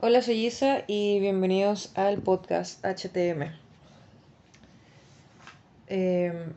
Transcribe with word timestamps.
Hola, 0.00 0.22
soy 0.22 0.46
Isa 0.46 0.84
y 0.86 1.18
bienvenidos 1.18 1.90
al 1.96 2.22
podcast 2.22 2.84
HTM. 2.84 3.50
Em, 5.88 6.52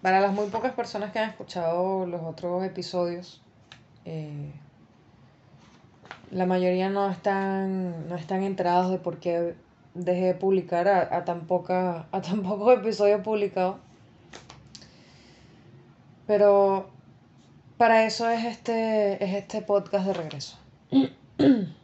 para 0.00 0.20
las 0.20 0.32
muy 0.32 0.46
pocas 0.46 0.72
personas 0.72 1.10
que 1.10 1.18
han 1.18 1.30
escuchado 1.30 2.06
los 2.06 2.22
otros 2.22 2.62
episodios, 2.64 3.42
eh, 4.04 4.52
la 6.30 6.46
mayoría 6.46 6.88
no 6.88 7.10
están, 7.10 8.08
no 8.08 8.14
están 8.14 8.44
enterados 8.44 8.92
de 8.92 8.98
por 8.98 9.18
qué 9.18 9.56
dejé 9.94 10.26
de 10.26 10.34
publicar 10.34 10.86
a, 10.86 11.24
tan, 11.24 11.48
poca, 11.48 12.06
a 12.12 12.22
tan 12.22 12.44
pocos 12.44 12.78
episodios 12.78 13.22
publicados. 13.22 13.78
Pero 16.28 16.90
para 17.76 18.04
eso 18.06 18.30
es 18.30 18.44
este, 18.44 19.14
es 19.24 19.34
este 19.34 19.62
podcast 19.62 20.06
de 20.06 20.12
regreso. 20.12 20.58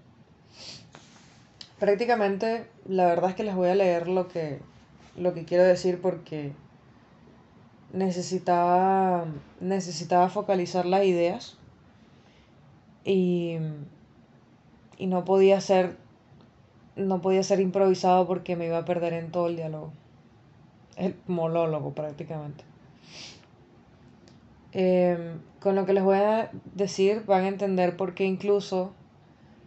Prácticamente, 1.78 2.66
la 2.86 3.06
verdad 3.06 3.30
es 3.30 3.36
que 3.36 3.44
les 3.44 3.54
voy 3.54 3.68
a 3.68 3.74
leer 3.74 4.08
lo 4.08 4.28
que, 4.28 4.60
lo 5.16 5.34
que 5.34 5.44
quiero 5.44 5.64
decir 5.64 6.00
porque 6.00 6.52
necesitaba, 7.92 9.26
necesitaba 9.60 10.28
focalizar 10.28 10.86
las 10.86 11.04
ideas 11.04 11.56
y, 13.04 13.58
y 14.98 15.06
no 15.06 15.24
podía 15.24 15.60
ser 15.60 15.96
no 16.98 17.22
podía 17.22 17.42
ser 17.42 17.60
improvisado 17.60 18.26
porque 18.26 18.56
me 18.56 18.66
iba 18.66 18.78
a 18.78 18.84
perder 18.84 19.12
en 19.12 19.30
todo 19.30 19.46
el 19.46 19.56
diálogo. 19.56 19.92
El 20.96 21.14
monólogo 21.26 21.94
prácticamente. 21.94 22.64
Em, 24.72 25.40
con 25.60 25.76
lo 25.76 25.86
que 25.86 25.92
les 25.92 26.04
voy 26.04 26.18
a 26.18 26.50
decir 26.74 27.24
van 27.24 27.44
a 27.44 27.48
entender 27.48 27.96
por 27.96 28.14
qué 28.14 28.24
incluso 28.24 28.92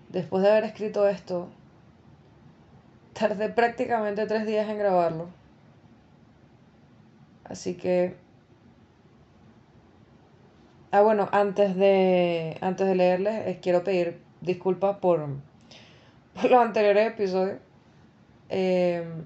después 0.09 0.43
de 0.43 0.51
haber 0.51 0.65
escrito 0.65 1.07
esto 1.07 1.47
tardé 3.13 3.49
prácticamente 3.49 4.25
tres 4.25 4.45
días 4.45 4.69
en 4.69 4.77
grabarlo 4.77 5.29
así 7.45 7.75
que 7.75 8.15
Ah, 10.93 11.01
bueno, 11.01 11.29
antes 11.31 11.75
de, 11.77 12.57
antes 12.59 12.85
de 12.85 12.95
leerles, 12.95 13.47
eh, 13.47 13.59
quiero 13.61 13.81
pedir 13.83 14.21
disculpas 14.41 14.97
por, 14.97 15.19
los 16.43 16.53
anteriores 16.53 17.07
episodios. 17.07 17.59
Em, 18.49 19.25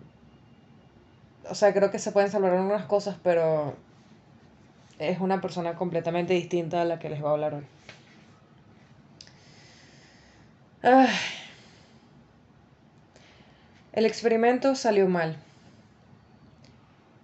o 1.50 1.56
sea, 1.56 1.74
creo 1.74 1.90
que 1.92 2.00
se 2.00 2.12
pueden 2.12 2.30
salvar 2.30 2.54
algunas 2.54 2.86
cosas, 2.86 3.18
pero 3.24 3.76
es 5.00 5.20
una 5.20 5.42
persona 5.42 5.76
completamente 5.76 6.34
distinta 6.34 6.82
a 6.82 6.86
la 6.86 7.00
que 7.00 7.10
les 7.10 7.20
voy 7.20 7.30
a 7.30 7.34
hablar 7.34 7.54
hoy. 7.56 7.66
El 13.96 14.06
experimento 14.06 14.76
salió 14.76 15.08
mal. 15.08 15.38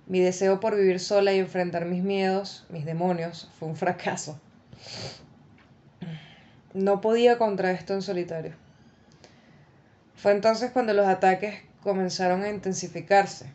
Mi 0.08 0.22
deseo 0.22 0.62
por 0.62 0.78
vivir 0.78 1.02
sola 1.02 1.34
y 1.34 1.40
enfrentar 1.40 1.84
mis 1.84 2.02
miedos, 2.02 2.66
mis 2.70 2.86
demonios, 2.86 3.50
fue 3.60 3.68
un 3.68 3.76
fracaso. 3.76 4.40
No 6.74 7.02
podía 7.02 7.38
contra 7.38 7.72
esto 7.72 7.94
en 7.94 8.02
solitario. 8.02 8.54
Fue 10.16 10.32
entonces 10.32 10.72
cuando 10.72 10.94
los 10.94 11.08
ataques 11.08 11.60
comenzaron 11.84 12.42
a 12.44 12.50
intensificarse. 12.50 13.48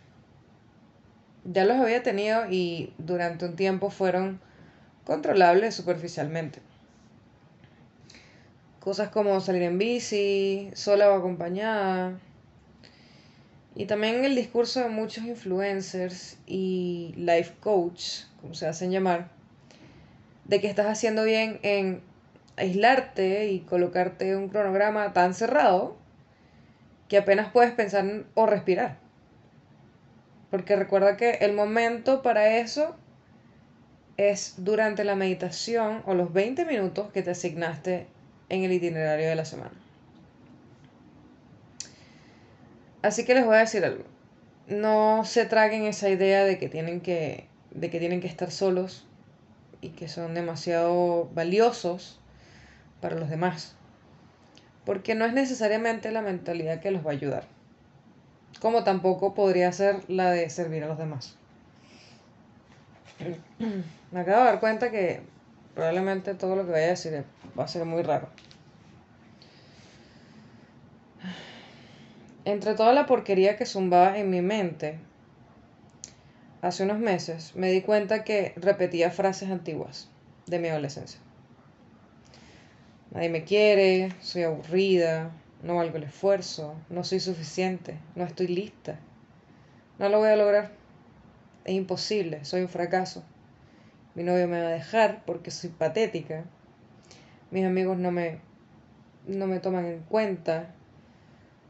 Ya 1.44 1.64
los 1.64 1.78
había 1.78 2.02
tenido 2.02 2.50
y 2.50 2.92
durante 2.98 3.46
un 3.46 3.56
tiempo 3.56 3.88
fueron 3.88 4.42
controlables 5.06 5.74
superficialmente. 5.74 6.60
Cosas 8.78 9.08
como 9.08 9.40
salir 9.40 9.62
en 9.62 9.78
bici, 9.78 10.70
sola 10.74 11.10
o 11.10 11.14
acompañada, 11.14 12.20
y 13.76 13.84
también 13.84 14.24
el 14.24 14.34
discurso 14.34 14.80
de 14.80 14.88
muchos 14.88 15.24
influencers 15.24 16.38
y 16.46 17.12
life 17.18 17.52
coach, 17.60 18.22
como 18.40 18.54
se 18.54 18.66
hacen 18.66 18.90
llamar, 18.90 19.28
de 20.46 20.62
que 20.62 20.66
estás 20.66 20.86
haciendo 20.86 21.24
bien 21.24 21.60
en 21.62 22.00
aislarte 22.56 23.50
y 23.50 23.60
colocarte 23.60 24.34
un 24.34 24.48
cronograma 24.48 25.12
tan 25.12 25.34
cerrado 25.34 25.98
que 27.08 27.18
apenas 27.18 27.52
puedes 27.52 27.72
pensar 27.72 28.24
o 28.32 28.46
respirar. 28.46 28.96
Porque 30.50 30.74
recuerda 30.74 31.18
que 31.18 31.32
el 31.42 31.52
momento 31.52 32.22
para 32.22 32.56
eso 32.56 32.96
es 34.16 34.54
durante 34.56 35.04
la 35.04 35.16
meditación 35.16 36.02
o 36.06 36.14
los 36.14 36.32
20 36.32 36.64
minutos 36.64 37.12
que 37.12 37.22
te 37.22 37.32
asignaste 37.32 38.06
en 38.48 38.64
el 38.64 38.72
itinerario 38.72 39.28
de 39.28 39.34
la 39.34 39.44
semana. 39.44 39.85
Así 43.06 43.24
que 43.24 43.34
les 43.34 43.46
voy 43.46 43.54
a 43.54 43.60
decir 43.60 43.84
algo. 43.84 44.02
No 44.66 45.24
se 45.24 45.46
traguen 45.46 45.84
esa 45.84 46.08
idea 46.08 46.42
de 46.44 46.58
que 46.58 46.68
tienen 46.68 47.00
que, 47.00 47.46
de 47.70 47.88
que, 47.88 48.00
tienen 48.00 48.20
que 48.20 48.26
estar 48.26 48.50
solos 48.50 49.06
y 49.80 49.90
que 49.90 50.08
son 50.08 50.34
demasiado 50.34 51.30
valiosos 51.32 52.18
para 53.00 53.14
los 53.14 53.30
demás. 53.30 53.76
Porque 54.84 55.14
no 55.14 55.24
es 55.24 55.32
necesariamente 55.34 56.10
la 56.10 56.20
mentalidad 56.20 56.80
que 56.80 56.90
los 56.90 57.06
va 57.06 57.10
a 57.10 57.14
ayudar. 57.14 57.44
Como 58.60 58.82
tampoco 58.82 59.34
podría 59.34 59.70
ser 59.70 60.00
la 60.08 60.32
de 60.32 60.50
servir 60.50 60.82
a 60.82 60.88
los 60.88 60.98
demás. 60.98 61.36
Me 64.10 64.20
acabo 64.20 64.38
de 64.40 64.44
dar 64.46 64.58
cuenta 64.58 64.90
que 64.90 65.20
probablemente 65.76 66.34
todo 66.34 66.56
lo 66.56 66.66
que 66.66 66.72
vaya 66.72 66.86
a 66.86 66.90
decir 66.90 67.24
va 67.56 67.62
a 67.62 67.68
ser 67.68 67.84
muy 67.84 68.02
raro. 68.02 68.30
Entre 72.46 72.76
toda 72.76 72.92
la 72.92 73.06
porquería 73.06 73.56
que 73.56 73.66
zumbaba 73.66 74.18
en 74.18 74.30
mi 74.30 74.40
mente 74.40 75.00
hace 76.62 76.84
unos 76.84 77.00
meses, 77.00 77.56
me 77.56 77.72
di 77.72 77.82
cuenta 77.82 78.22
que 78.22 78.52
repetía 78.54 79.10
frases 79.10 79.50
antiguas 79.50 80.08
de 80.46 80.60
mi 80.60 80.68
adolescencia. 80.68 81.18
Nadie 83.10 83.30
me 83.30 83.42
quiere, 83.42 84.12
soy 84.20 84.44
aburrida, 84.44 85.32
no 85.64 85.74
valgo 85.74 85.96
el 85.96 86.04
esfuerzo, 86.04 86.76
no 86.88 87.02
soy 87.02 87.18
suficiente, 87.18 87.98
no 88.14 88.22
estoy 88.22 88.46
lista, 88.46 89.00
no 89.98 90.08
lo 90.08 90.20
voy 90.20 90.28
a 90.28 90.36
lograr, 90.36 90.70
es 91.64 91.74
imposible, 91.74 92.44
soy 92.44 92.60
un 92.60 92.68
fracaso. 92.68 93.24
Mi 94.14 94.22
novio 94.22 94.46
me 94.46 94.60
va 94.60 94.68
a 94.68 94.70
dejar 94.70 95.24
porque 95.24 95.50
soy 95.50 95.70
patética, 95.70 96.44
mis 97.50 97.66
amigos 97.66 97.98
no 97.98 98.12
me, 98.12 98.38
no 99.26 99.48
me 99.48 99.58
toman 99.58 99.86
en 99.86 100.02
cuenta, 100.02 100.72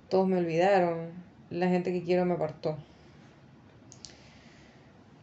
todos 0.08 0.28
me 0.28 0.38
olvidaron, 0.38 1.10
la 1.50 1.68
gente 1.68 1.92
que 1.92 2.02
quiero 2.02 2.24
me 2.24 2.34
apartó. 2.34 2.76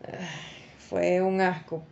Fue 0.90 1.22
un 1.22 1.42
asco. 1.42 1.84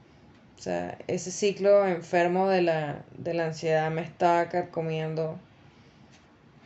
O 0.58 0.62
sea, 0.62 0.98
ese 1.08 1.32
ciclo 1.32 1.88
enfermo 1.88 2.48
de 2.48 2.62
la, 2.62 3.04
de 3.18 3.34
la 3.34 3.46
ansiedad 3.46 3.90
me 3.90 4.02
estaba 4.02 4.48
carcomiendo 4.50 5.40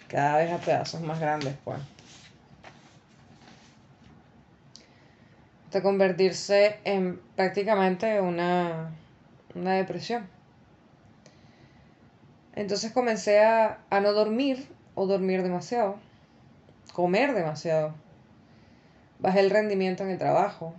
cada 0.09 0.37
vez 0.37 0.51
a 0.51 0.57
pedazos 0.57 1.01
más 1.01 1.19
grandes, 1.19 1.55
pues. 1.63 1.79
Hasta 5.65 5.81
convertirse 5.81 6.79
en 6.83 7.21
prácticamente 7.35 8.19
una, 8.19 8.91
una 9.53 9.73
depresión. 9.73 10.27
Entonces 12.55 12.91
comencé 12.91 13.43
a, 13.43 13.79
a 13.89 13.99
no 13.99 14.13
dormir 14.13 14.67
o 14.95 15.05
dormir 15.07 15.43
demasiado 15.43 15.97
comer 16.95 17.33
demasiado. 17.33 17.94
Bajé 19.19 19.41
el 19.41 19.50
rendimiento 19.50 20.03
en 20.03 20.11
el 20.11 20.17
trabajo. 20.17 20.73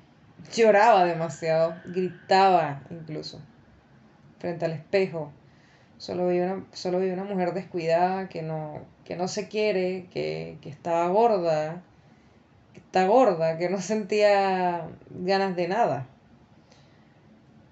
Lloraba 0.54 1.04
demasiado. 1.04 1.74
Gritaba 1.84 2.80
incluso. 2.88 3.38
Frente 4.38 4.64
al 4.64 4.72
espejo. 4.72 5.30
Solo 5.98 6.28
vi 6.28 6.40
una, 6.40 6.64
solo 6.72 6.98
una 6.98 7.24
mujer 7.24 7.52
descuidada 7.52 8.30
que 8.30 8.40
no, 8.40 8.80
que 9.04 9.14
no 9.14 9.28
se 9.28 9.48
quiere, 9.48 10.06
que, 10.10 10.56
que 10.62 10.70
estaba 10.70 11.06
gorda. 11.08 11.82
Que 12.72 12.80
está 12.80 13.06
gorda, 13.06 13.58
que 13.58 13.68
no 13.68 13.82
sentía 13.82 14.88
ganas 15.10 15.54
de 15.54 15.68
nada. 15.68 16.06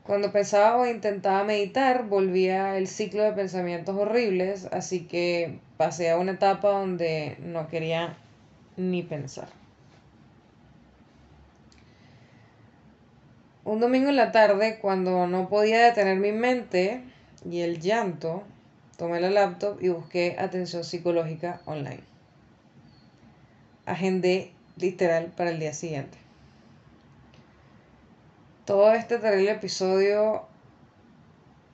Cuando 0.02 0.32
pensaba 0.32 0.76
o 0.76 0.86
intentaba 0.86 1.44
meditar, 1.44 2.08
volvía 2.08 2.76
el 2.76 2.88
ciclo 2.88 3.22
de 3.22 3.32
pensamientos 3.32 3.96
horribles, 3.96 4.68
así 4.70 5.06
que 5.06 5.60
pasé 5.78 6.10
a 6.10 6.18
una 6.18 6.32
etapa 6.32 6.68
donde 6.68 7.38
no 7.40 7.68
quería 7.68 8.18
ni 8.76 9.02
pensar. 9.02 9.48
Un 13.64 13.80
domingo 13.80 14.10
en 14.10 14.16
la 14.16 14.30
tarde, 14.30 14.78
cuando 14.78 15.26
no 15.26 15.48
podía 15.48 15.84
detener 15.84 16.18
mi 16.18 16.32
mente 16.32 17.02
y 17.48 17.60
el 17.60 17.80
llanto, 17.80 18.42
tomé 18.98 19.20
la 19.20 19.30
laptop 19.30 19.82
y 19.82 19.88
busqué 19.88 20.36
atención 20.38 20.84
psicológica 20.84 21.60
online. 21.64 22.02
Agendé 23.86 24.52
literal 24.76 25.32
para 25.36 25.50
el 25.50 25.60
día 25.60 25.72
siguiente. 25.72 26.18
Todo 28.66 28.92
este 28.92 29.18
terrible 29.18 29.52
episodio, 29.52 30.46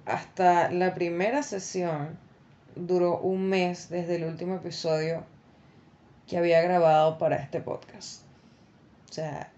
hasta 0.06 0.70
la 0.70 0.94
primera 0.94 1.43
sesión, 1.43 2.19
duró 2.76 3.19
un 3.19 3.49
mes 3.49 3.88
desde 3.91 4.17
el 4.17 4.25
último 4.25 4.56
episodio 4.56 5.25
que 6.31 6.38
había 6.38 6.62
grabado 6.62 7.19
para 7.19 7.37
este 7.37 7.61
podcast. 7.61 8.23
O 9.11 9.12
sea, 9.12 9.50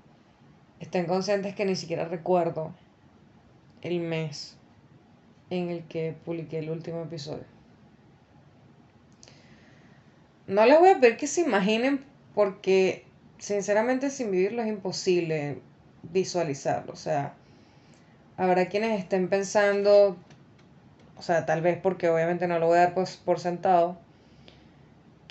estén 0.81 1.05
conscientes 1.05 1.55
que 1.55 1.67
ni 1.67 1.77
siquiera 1.77 2.07
recuerdo 2.07 2.73
el 3.83 4.01
mes 4.01 4.57
en 5.51 5.69
el 5.69 5.85
que 5.85 6.17
publiqué 6.25 6.61
el 6.61 6.71
último 6.71 7.03
episodio. 7.03 7.45
No 10.47 10.65
les 10.65 10.79
voy 10.79 10.89
a 10.89 10.99
pedir 10.99 11.19
que 11.19 11.27
se 11.27 11.43
imaginen 11.43 12.03
porque 12.35 13.05
sinceramente 13.37 14.09
sin 14.09 14.31
vivirlo 14.31 14.63
es 14.63 14.69
imposible 14.69 15.59
visualizarlo. 16.03 16.95
O 16.95 16.97
sea, 16.97 17.35
habrá 18.39 18.71
quienes 18.71 18.99
estén 18.99 19.29
pensando, 19.29 20.17
o 21.19 21.23
sea, 21.23 21.45
tal 21.45 21.61
vez 21.61 21.79
porque 21.83 22.09
obviamente 22.09 22.49
no 22.49 22.59
lo 22.59 22.69
voy 22.69 22.79
a 22.79 22.85
dar 22.85 22.95
por, 22.95 23.07
por 23.27 23.41
sentado, 23.41 23.99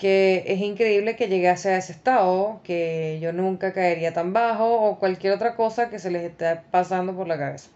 que 0.02 0.42
es 0.48 0.60
increíble 0.60 1.14
que 1.14 1.28
llegase 1.28 1.70
a 1.70 1.76
ese 1.76 1.92
estado, 1.92 2.60
que 2.64 3.20
yo 3.22 3.32
nunca 3.32 3.72
caería 3.72 4.12
tan 4.12 4.32
bajo 4.32 4.82
o 4.82 4.98
cualquier 4.98 5.32
otra 5.32 5.54
cosa 5.54 5.90
que 5.90 6.00
se 6.00 6.10
les 6.10 6.24
esté 6.24 6.56
pasando 6.72 7.14
por 7.14 7.28
la 7.28 7.38
cabeza. 7.38 7.70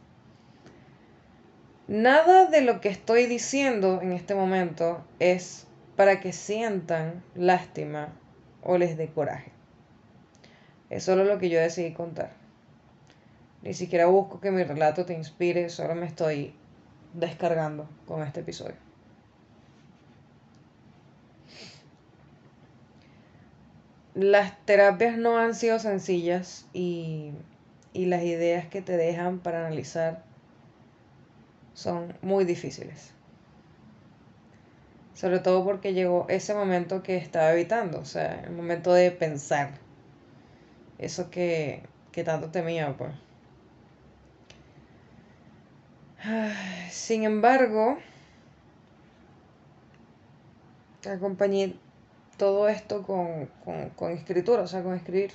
Nada 1.87 2.47
de 2.47 2.63
lo 2.63 2.81
que 2.81 2.89
estoy 2.89 3.27
diciendo 3.27 4.01
en 4.03 4.11
este 4.11 4.35
momento 4.35 5.05
es 5.21 5.69
para 5.95 6.19
que 6.19 6.33
sientan 6.33 7.23
lástima 7.37 8.09
o 8.61 8.77
les 8.77 8.97
dé 8.97 9.07
coraje. 9.07 9.53
Es 10.91 11.05
solo 11.05 11.23
lo 11.23 11.39
que 11.39 11.49
yo 11.49 11.61
decidí 11.61 11.93
contar. 11.93 12.33
Ni 13.63 13.73
siquiera 13.73 14.07
busco 14.07 14.41
que 14.41 14.51
mi 14.51 14.65
relato 14.65 15.07
te 15.07 15.15
inspire, 15.15 15.69
solo 15.69 15.95
me 15.95 16.07
estoy 16.07 16.53
descargando 17.13 17.89
con 18.05 18.25
este 18.25 18.41
episodio. 18.41 18.75
Las 24.17 24.59
terapias 24.65 25.19
no 25.19 25.37
han 25.37 25.55
sido 25.55 25.79
sencillas 25.79 26.67
y, 26.73 27.33
y 27.93 28.07
las 28.07 28.23
ideas 28.23 28.67
que 28.67 28.81
te 28.81 28.97
dejan 28.97 29.41
para 29.41 29.67
analizar 29.67 30.25
son 31.75 32.17
muy 32.23 32.47
difíciles. 32.47 33.13
Sobre 35.13 35.39
todo 35.39 35.65
porque 35.65 35.93
llegó 35.93 36.25
ese 36.31 36.55
momento 36.55 37.03
que 37.03 37.19
estaba 37.19 37.53
evitando, 37.53 38.01
o 38.01 38.07
sea, 38.07 38.41
el 38.45 38.53
momento 38.53 38.95
de 38.95 39.11
pensar. 39.11 39.73
Eso 40.99 41.31
que, 41.31 41.83
que 42.11 42.25
tanto 42.25 42.51
temía, 42.51 42.97
pues. 42.97 43.13
Sin 46.91 47.25
embargo, 47.25 47.99
acompañé 51.07 51.77
todo 52.37 52.69
esto 52.69 53.03
con, 53.03 53.47
con, 53.97 54.11
escritura, 54.13 54.63
o 54.63 54.67
sea, 54.67 54.83
con 54.83 54.95
escribir. 54.95 55.33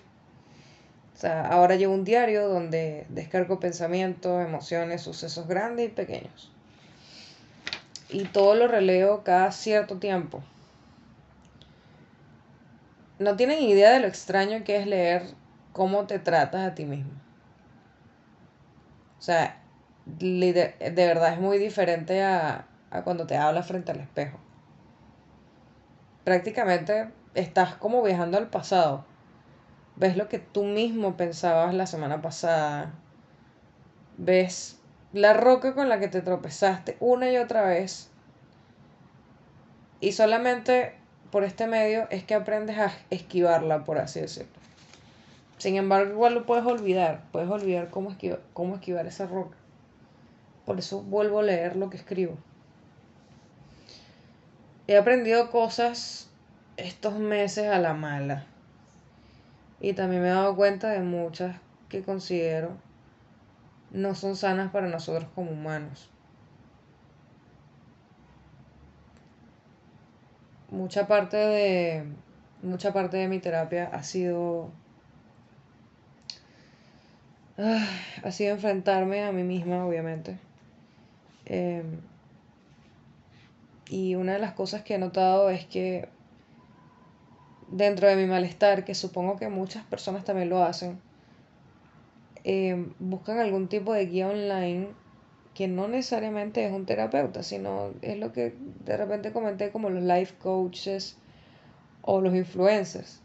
O 1.16 1.20
sea, 1.20 1.48
ahora 1.48 1.76
llevo 1.76 1.94
un 1.94 2.04
diario 2.04 2.48
donde 2.48 3.06
descargo 3.10 3.60
pensamientos, 3.60 4.44
emociones, 4.46 5.02
sucesos 5.02 5.48
grandes 5.48 5.88
y 5.88 5.90
pequeños. 5.90 6.52
Y 8.10 8.26
todo 8.26 8.56
lo 8.56 8.68
releo 8.68 9.24
cada 9.24 9.52
cierto 9.52 9.98
tiempo. 9.98 10.44
No 13.20 13.36
tienen 13.36 13.62
idea 13.62 13.92
de 13.92 14.00
lo 14.00 14.08
extraño 14.08 14.64
que 14.64 14.78
es 14.78 14.88
leer 14.88 15.24
cómo 15.74 16.08
te 16.08 16.20
tratas 16.20 16.72
a 16.72 16.76
ti 16.76 16.86
mismo. 16.86 17.12
O 19.20 19.22
sea, 19.22 19.62
de, 20.06 20.74
verdad 20.96 21.34
es 21.34 21.40
muy 21.40 21.60
diferente 21.60 22.24
a, 22.24 22.66
a 22.90 23.04
cuando 23.04 23.28
te 23.28 23.38
hablas 23.38 23.68
frente 23.68 23.92
al 23.92 24.00
espejo. 24.00 24.40
Prácticamente 26.24 27.10
estás 27.34 27.76
como 27.76 28.04
viajando 28.04 28.38
al 28.38 28.48
pasado. 28.48 29.06
Ves 29.96 30.18
lo 30.18 30.30
que 30.30 30.40
tú 30.40 30.64
mismo 30.64 31.18
pensabas 31.18 31.74
la 31.74 31.88
semana 31.88 32.22
pasada. 32.22 32.92
Ves 34.18 34.80
la 35.14 35.34
roca 35.34 35.74
con 35.74 35.90
la 35.90 36.00
que 36.00 36.08
te 36.08 36.22
tropezaste 36.22 36.98
una 37.00 37.30
y 37.32 37.38
otra 37.38 37.64
vez. 37.64 38.10
Y 40.00 40.14
solamente 40.14 40.96
por 41.32 41.44
este 41.44 41.68
medio 41.68 42.08
es 42.10 42.24
que 42.24 42.36
aprendes 42.36 42.78
a 42.78 42.92
esquivarla, 43.10 43.84
por 43.84 43.98
así 43.98 44.20
decirlo. 44.20 44.52
Sin 45.58 45.76
embargo, 45.76 46.12
igual 46.12 46.34
lo 46.34 46.46
puedes 46.46 46.66
olvidar. 46.66 47.22
Puedes 47.32 47.50
olvidar 47.50 47.90
cómo, 47.90 48.16
cómo 48.54 48.76
esquivar 48.76 49.06
esa 49.06 49.28
roca. 49.28 49.58
Por 50.66 50.80
eso 50.80 51.02
vuelvo 51.02 51.40
a 51.40 51.44
leer 51.44 51.76
lo 51.76 51.90
que 51.90 51.98
escribo. 51.98 52.38
He 54.92 54.98
aprendido 54.98 55.50
cosas 55.52 56.30
estos 56.76 57.18
meses 57.18 57.70
a 57.70 57.80
la 57.80 57.94
mala. 57.94 58.44
Y 59.80 59.94
también 59.94 60.22
me 60.22 60.28
he 60.28 60.32
dado 60.32 60.54
cuenta 60.54 60.90
de 60.90 61.00
muchas 61.00 61.56
que 61.88 62.04
considero 62.04 62.72
no 63.92 64.16
son 64.16 64.36
sanas 64.36 64.70
para 64.70 64.90
nosotros 64.90 65.30
como 65.34 65.52
humanos. 65.52 66.10
Mucha 70.70 71.08
parte 71.08 71.38
de 71.38 72.04
mucha 72.62 72.92
parte 72.92 73.16
de 73.16 73.30
mi 73.30 73.40
terapia 73.40 73.90
ha 73.94 74.04
sido 74.04 74.72
ha 78.26 78.32
sido 78.32 78.56
enfrentarme 78.56 79.24
a 79.24 79.32
mí 79.32 79.44
misma, 79.44 79.86
obviamente 79.86 80.38
Em, 81.46 82.02
y 83.92 84.16
una 84.16 84.34
de 84.34 84.40
las 84.40 84.54
cosas 84.54 84.84
que 84.84 84.96
he 84.96 84.98
notado 84.98 85.50
es 85.50 85.66
que 85.66 86.08
dentro 87.70 88.08
de 88.08 88.16
mi 88.16 88.26
malestar, 88.26 88.86
que 88.86 88.96
supongo 88.96 89.36
que 89.36 89.50
muchas 89.50 89.84
personas 89.84 90.24
también 90.24 90.50
lo 90.50 90.64
hacen, 90.64 91.02
em, 92.46 92.94
buscan 93.00 93.40
algún 93.40 93.68
tipo 93.68 93.92
de 93.92 94.06
guía 94.06 94.30
online 94.30 94.88
que 95.54 95.68
no 95.68 95.90
necesariamente 95.90 96.66
es 96.66 96.72
un 96.72 96.86
terapeuta, 96.86 97.44
sino 97.44 97.92
es 98.02 98.18
lo 98.18 98.32
que 98.32 98.56
de 98.86 98.96
repente 98.96 99.34
comenté 99.34 99.72
como 99.72 99.90
los 99.90 100.04
life 100.04 100.36
coaches 100.40 101.18
o 102.02 102.22
los 102.22 102.34
influencers, 102.34 103.20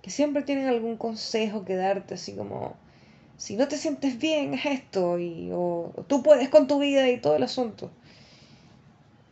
que 0.00 0.08
siempre 0.08 0.42
tienen 0.42 0.68
algún 0.68 0.96
consejo 0.96 1.66
que 1.66 1.76
darte, 1.76 2.14
así 2.14 2.34
como, 2.34 2.76
si 3.36 3.56
no 3.56 3.68
te 3.68 3.76
sientes 3.76 4.18
bien, 4.18 4.54
es 4.54 4.64
esto, 4.64 5.18
y, 5.18 5.50
o, 5.52 5.92
tú 6.08 6.22
puedes 6.22 6.48
con 6.48 6.66
tu 6.66 6.78
vida 6.78 7.10
y 7.10 7.20
todo 7.20 7.36
el 7.36 7.42
asunto. 7.42 7.90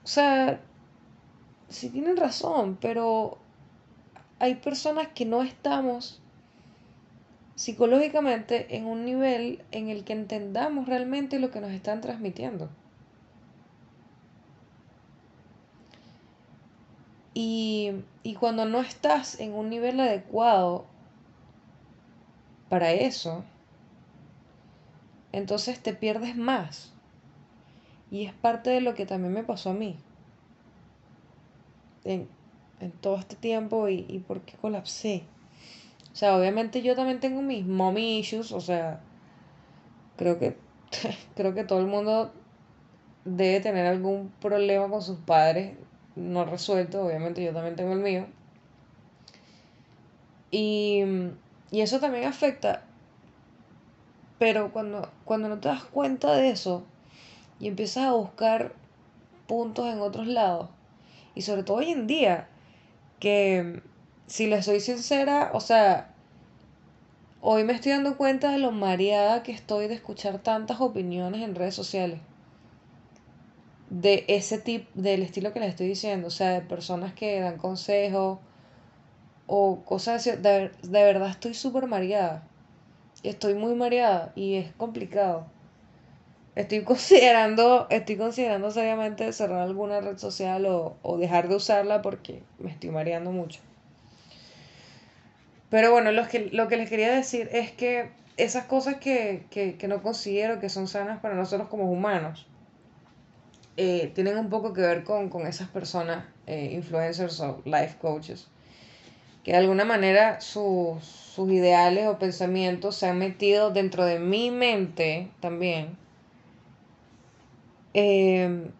O 0.04 0.06
sea, 0.06 0.60
sí 1.68 1.88
tienen 1.88 2.16
razón, 2.16 2.76
pero 2.80 3.38
hay 4.38 4.56
personas 4.56 5.08
que 5.08 5.24
no 5.24 5.42
estamos 5.42 6.20
psicológicamente 7.54 8.76
en 8.76 8.86
un 8.86 9.04
nivel 9.04 9.64
en 9.70 9.88
el 9.88 10.04
que 10.04 10.12
entendamos 10.12 10.86
realmente 10.86 11.38
lo 11.38 11.50
que 11.50 11.60
nos 11.60 11.70
están 11.70 12.00
transmitiendo. 12.00 12.68
Y, 17.32 17.92
y 18.22 18.34
cuando 18.34 18.64
no 18.64 18.80
estás 18.80 19.40
en 19.40 19.54
un 19.54 19.70
nivel 19.70 19.98
adecuado 20.00 20.84
para 22.68 22.92
eso, 22.92 23.44
entonces 25.32 25.80
te 25.80 25.94
pierdes 25.94 26.36
más. 26.36 26.93
Y 28.14 28.26
es 28.26 28.32
parte 28.32 28.70
de 28.70 28.80
lo 28.80 28.94
que 28.94 29.06
también 29.06 29.34
me 29.34 29.42
pasó 29.42 29.70
a 29.70 29.74
mí. 29.74 29.96
En, 32.04 32.28
todo 33.00 33.16
este 33.16 33.34
tiempo 33.34 33.88
y, 33.88 34.06
y 34.08 34.20
por 34.20 34.42
qué 34.42 34.56
colapsé. 34.56 35.24
O 36.12 36.14
sea, 36.14 36.36
obviamente 36.36 36.80
yo 36.80 36.94
también 36.94 37.18
tengo 37.18 37.42
mis 37.42 37.66
mommy 37.66 38.20
issues, 38.20 38.52
o 38.52 38.60
sea, 38.60 39.00
creo 40.16 40.38
que 40.38 40.56
creo 41.34 41.54
que 41.54 41.64
todo 41.64 41.80
el 41.80 41.86
mundo 41.86 42.32
debe 43.24 43.58
tener 43.58 43.84
algún 43.84 44.32
problema 44.40 44.88
con 44.88 45.02
sus 45.02 45.18
padres 45.18 45.76
no 46.14 46.44
resuelto, 46.44 47.04
obviamente 47.04 47.42
yo 47.42 47.52
también 47.52 47.74
tengo 47.74 47.94
el 47.94 47.98
mío. 47.98 48.26
Y, 50.52 51.02
y 51.72 51.80
eso 51.80 51.98
también 51.98 52.26
afecta 52.26 52.84
pero 54.38 54.72
cuando, 54.72 55.10
cuando 55.24 55.48
no 55.48 55.58
te 55.58 55.68
das 55.68 55.82
cuenta 55.84 56.34
de 56.34 56.50
eso 56.50 56.84
y 57.60 57.68
empiezas 57.68 58.04
a 58.04 58.12
buscar 58.12 58.72
puntos 59.46 59.92
en 59.92 60.00
otros 60.00 60.26
lados, 60.26 60.68
y 61.34 61.42
sobre 61.42 61.62
todo 61.62 61.78
hoy 61.78 61.90
en 61.90 62.06
día, 62.06 62.48
que 63.20 63.82
si 64.26 64.46
les 64.46 64.64
soy 64.64 64.80
sincera, 64.80 65.50
o 65.52 65.60
sea, 65.60 66.14
hoy 67.40 67.64
me 67.64 67.72
estoy 67.72 67.92
dando 67.92 68.16
cuenta 68.16 68.52
de 68.52 68.58
lo 68.58 68.70
mareada 68.70 69.42
que 69.42 69.52
estoy 69.52 69.88
de 69.88 69.94
escuchar 69.94 70.38
tantas 70.38 70.80
opiniones 70.80 71.42
en 71.42 71.54
redes 71.54 71.74
sociales. 71.74 72.20
De 73.90 74.24
ese 74.28 74.58
tipo, 74.58 74.90
del 74.94 75.22
estilo 75.22 75.52
que 75.52 75.60
les 75.60 75.70
estoy 75.70 75.88
diciendo, 75.88 76.28
o 76.28 76.30
sea, 76.30 76.50
de 76.50 76.60
personas 76.62 77.12
que 77.14 77.40
dan 77.40 77.58
consejos 77.58 78.38
o 79.46 79.84
cosas. 79.84 80.24
De, 80.24 80.40
de 80.40 80.70
verdad 80.82 81.28
estoy 81.28 81.54
súper 81.54 81.86
mareada 81.86 82.48
estoy 83.24 83.54
muy 83.54 83.74
mareada 83.74 84.32
y 84.36 84.54
es 84.54 84.72
complicado. 84.74 85.46
Estoy 86.56 86.80
considerando, 86.84 87.86
estoy 87.90 88.16
considerando 88.16 88.70
seriamente 88.70 89.32
cerrar 89.32 89.62
alguna 89.62 90.00
red 90.00 90.18
social 90.18 90.66
o, 90.66 90.96
o 91.02 91.18
dejar 91.18 91.48
de 91.48 91.56
usarla 91.56 92.02
porque 92.02 92.42
me 92.58 92.70
estoy 92.70 92.90
mareando 92.90 93.30
mucho. 93.32 93.60
Pero 95.70 95.90
bueno, 95.90 96.12
lo 96.12 96.28
que, 96.28 96.50
lo 96.52 96.68
que 96.68 96.76
les 96.76 96.88
quería 96.88 97.12
decir 97.12 97.48
es 97.52 97.72
que 97.72 98.10
esas 98.36 98.64
cosas 98.64 98.96
que, 98.96 99.46
que, 99.50 99.76
que 99.76 99.88
no 99.88 100.02
considero 100.02 100.60
que 100.60 100.68
son 100.68 100.88
sanas 100.88 101.20
para 101.20 101.34
nosotros 101.34 101.68
como 101.68 101.90
humanos, 101.90 102.46
eh, 103.76 104.12
tienen 104.14 104.38
un 104.38 104.50
poco 104.50 104.72
que 104.72 104.80
ver 104.80 105.02
con, 105.02 105.28
con 105.28 105.46
esas 105.46 105.68
personas, 105.68 106.24
eh, 106.46 106.70
influencers 106.74 107.40
o 107.40 107.60
life 107.64 107.96
coaches, 108.00 108.46
que 109.42 109.50
de 109.50 109.58
alguna 109.58 109.84
manera 109.84 110.40
sus, 110.40 111.04
sus 111.04 111.50
ideales 111.50 112.06
o 112.06 112.18
pensamientos 112.18 112.96
se 112.96 113.08
han 113.08 113.18
metido 113.18 113.70
dentro 113.70 114.04
de 114.04 114.20
mi 114.20 114.50
mente 114.50 115.28
también. 115.40 116.03
Eh, 117.94 118.70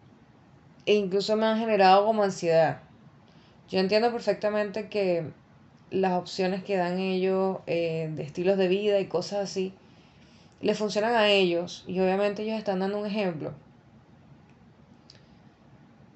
e 0.85 0.93
incluso 0.93 1.35
me 1.35 1.45
han 1.45 1.59
generado 1.59 2.05
como 2.05 2.23
ansiedad. 2.23 2.81
Yo 3.69 3.79
entiendo 3.79 4.11
perfectamente 4.11 4.89
que 4.89 5.31
las 5.89 6.13
opciones 6.13 6.63
que 6.63 6.77
dan 6.77 6.99
ellos 6.99 7.59
de 7.65 8.21
estilos 8.21 8.57
de 8.57 8.67
vida 8.67 8.99
y 8.99 9.07
cosas 9.07 9.39
así, 9.39 9.73
le 10.61 10.73
funcionan 10.75 11.15
a 11.15 11.29
ellos 11.29 11.83
y 11.87 11.99
obviamente 11.99 12.43
ellos 12.43 12.57
están 12.57 12.79
dando 12.79 12.99
un 12.99 13.05
ejemplo. 13.05 13.53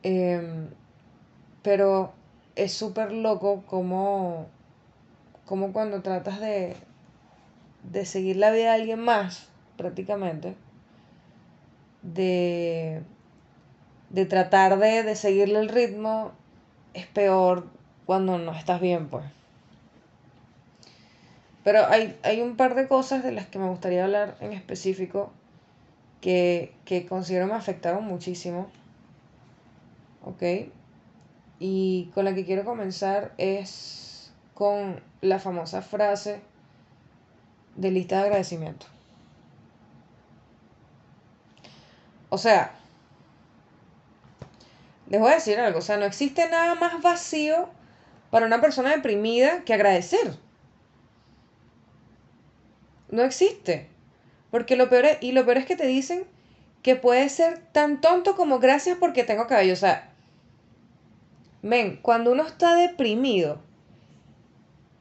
Em, 0.04 0.70
pero 1.62 2.14
es 2.56 2.74
súper 2.74 3.12
loco 3.12 3.64
como, 3.68 4.48
como 5.46 5.74
cuando 5.74 6.02
tratas 6.02 6.40
de, 6.40 6.76
de 7.84 8.06
seguir 8.06 8.38
la 8.38 8.52
vida 8.52 8.74
de 8.74 8.82
alguien 8.82 9.00
más, 9.00 9.50
prácticamente, 9.78 10.56
de, 12.02 13.02
de 14.10 14.26
tratar 14.26 14.80
de, 14.80 15.04
de 15.04 15.16
seguirle 15.16 15.60
el 15.60 15.70
ritmo, 15.70 16.32
es 16.94 17.08
peor 17.08 17.68
cuando 18.06 18.38
no 18.38 18.54
estás 18.54 18.82
bien, 18.82 19.08
pues. 19.08 19.26
Pero 21.64 21.86
hay, 21.88 22.18
hay 22.24 22.42
un 22.42 22.56
par 22.56 22.76
de 22.76 22.88
cosas 22.88 23.24
de 23.24 23.32
las 23.32 23.48
que 23.48 23.60
me 23.60 23.68
gustaría 23.70 24.04
hablar 24.04 24.38
en 24.40 24.54
específico 24.54 25.32
que, 26.22 26.74
que 26.86 27.06
considero 27.06 27.48
me 27.48 27.54
afectaron 27.54 28.06
muchísimo. 28.06 28.70
¿ok? 30.24 30.72
Y 31.60 32.12
con 32.14 32.26
la 32.26 32.34
que 32.34 32.46
quiero 32.46 32.64
comenzar 32.64 33.34
es 33.38 34.32
con 34.54 35.02
la 35.22 35.40
famosa 35.40 35.82
frase 35.82 36.42
de 37.76 37.92
lista 37.92 38.18
de 38.18 38.24
agradecimiento. 38.24 38.86
O 42.30 42.38
sea, 42.38 42.76
les 45.10 45.20
voy 45.20 45.32
a 45.32 45.36
decir 45.36 45.60
algo, 45.60 45.80
o 45.80 45.82
sea, 45.82 45.98
no 45.98 46.06
existe 46.06 46.48
nada 46.50 46.76
más 46.76 47.02
vacío 47.02 47.70
para 48.30 48.46
una 48.46 48.62
persona 48.62 48.92
deprimida 48.92 49.64
que 49.64 49.74
agradecer. 49.74 50.38
No 53.10 53.24
existe. 53.24 53.90
Porque 54.52 54.76
lo 54.76 54.90
peor 54.90 55.06
es, 55.06 55.18
y 55.22 55.32
lo 55.32 55.46
peor 55.46 55.58
es 55.58 55.66
que 55.66 55.76
te 55.76 55.88
dicen 55.88 56.26
que 56.84 56.96
puede 56.96 57.28
ser 57.30 57.60
tan 57.72 58.02
tonto 58.02 58.36
como 58.36 58.60
gracias 58.60 58.98
porque 59.00 59.24
tengo 59.24 59.48
cabello. 59.48 59.74
O 59.74 59.78
sea, 59.78 60.10
Men, 61.62 61.98
cuando 62.02 62.32
uno 62.32 62.44
está 62.44 62.76
deprimido, 62.76 63.60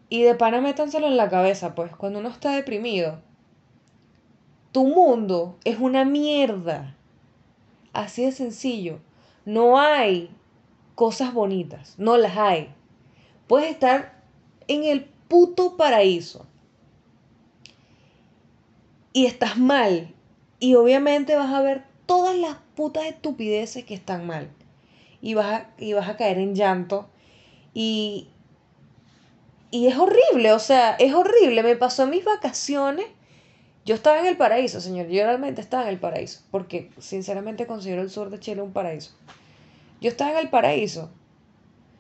y 0.09 0.23
de 0.23 0.35
pana 0.35 0.61
métanselo 0.61 1.07
en 1.07 1.17
la 1.17 1.29
cabeza, 1.29 1.75
pues, 1.75 1.95
cuando 1.95 2.19
uno 2.19 2.31
está 2.31 2.53
deprimido, 2.53 3.21
tu 4.73 4.87
mundo 4.87 5.59
es 5.65 5.79
una 5.79 6.05
mierda. 6.05 6.97
Así 7.93 8.25
de 8.25 8.33
sencillo. 8.33 9.01
No 9.45 9.79
hay 9.79 10.31
cosas 10.95 11.33
bonitas, 11.33 11.95
no 11.99 12.17
las 12.17 12.37
hay. 12.37 12.71
Puedes 13.47 13.71
estar 13.71 14.23
en 14.67 14.85
el 14.85 15.05
puto 15.29 15.77
paraíso. 15.77 16.47
Y 19.13 19.27
estás 19.27 19.57
mal. 19.57 20.15
Y 20.61 20.75
obviamente 20.75 21.37
vas 21.37 21.53
a 21.53 21.63
ver 21.63 21.85
todas 22.07 22.37
las 22.37 22.57
putas 22.75 23.07
estupideces 23.07 23.85
que 23.85 23.95
están 23.95 24.27
mal 24.27 24.51
y 25.21 25.35
vas 25.35 25.47
a, 25.47 25.71
y 25.79 25.93
vas 25.93 26.09
a 26.09 26.17
caer 26.17 26.39
en 26.39 26.55
llanto. 26.55 27.09
Y, 27.75 28.29
y 29.71 29.87
es 29.87 29.97
horrible, 29.97 30.53
o 30.53 30.59
sea, 30.59 30.93
es 30.93 31.15
horrible. 31.15 31.63
Me 31.63 31.77
pasó 31.77 32.07
mis 32.07 32.25
vacaciones. 32.25 33.07
Yo 33.89 33.95
estaba 33.95 34.21
en 34.21 34.27
el 34.27 34.37
paraíso, 34.37 34.83
señor. 34.83 35.07
Yo 35.07 35.25
realmente 35.25 35.63
estaba 35.63 35.85
en 35.85 35.89
el 35.89 35.99
paraíso. 35.99 36.43
Porque 36.51 36.91
sinceramente 36.99 37.67
considero 37.67 38.03
el 38.03 38.11
sur 38.11 38.29
de 38.29 38.39
Chile 38.39 38.61
un 38.61 38.75
paraíso. 38.75 39.13
Yo 40.03 40.11
estaba 40.11 40.33
en 40.33 40.39
el 40.39 40.51
paraíso. 40.51 41.11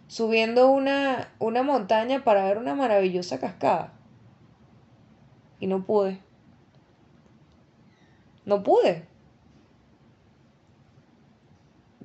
Subiendo 0.06 0.70
una, 0.70 1.32
una 1.38 1.62
montaña 1.62 2.24
para 2.24 2.44
ver 2.44 2.58
una 2.58 2.74
maravillosa 2.74 3.40
cascada. 3.40 3.94
Y 5.60 5.66
no 5.66 5.86
pude. 5.86 6.20
No 8.44 8.62
pude 8.62 9.08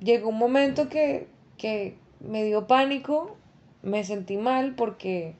llegó 0.04 0.28
un 0.28 0.38
momento 0.38 0.88
que, 0.88 1.28
me 2.20 2.44
dio 2.44 2.66
pánico, 2.66 3.36
me 3.82 4.04
sentí 4.04 4.36
mal 4.36 4.74
porque, 4.76 5.34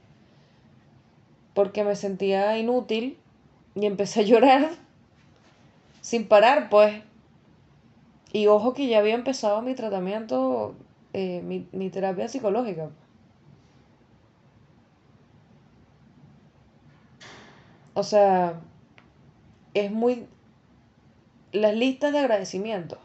porque 1.55 1.85
me 1.85 1.97
sentía 1.97 2.59
inútil 2.59 3.19
y 3.75 3.87
empecé 3.87 4.21
a 4.21 4.25
llorar 4.25 4.71
sin 6.01 6.29
parar, 6.29 6.69
pues. 6.69 7.03
Y 8.33 8.49
ojo 8.49 8.75
que 8.75 8.89
ya 8.89 8.99
había 8.99 9.15
empezado 9.15 9.63
mi 9.63 9.75
tratamiento, 9.75 10.75
eh, 11.13 11.41
mi, 11.43 11.69
mi 11.73 11.91
terapia 11.91 12.29
psicológica. 12.29 12.91
O 17.95 18.03
sea, 18.03 18.61
es 19.73 19.91
muy... 19.91 20.27
Las 21.53 21.75
listas 21.75 22.13
de 22.13 22.19
agradecimiento 22.19 22.99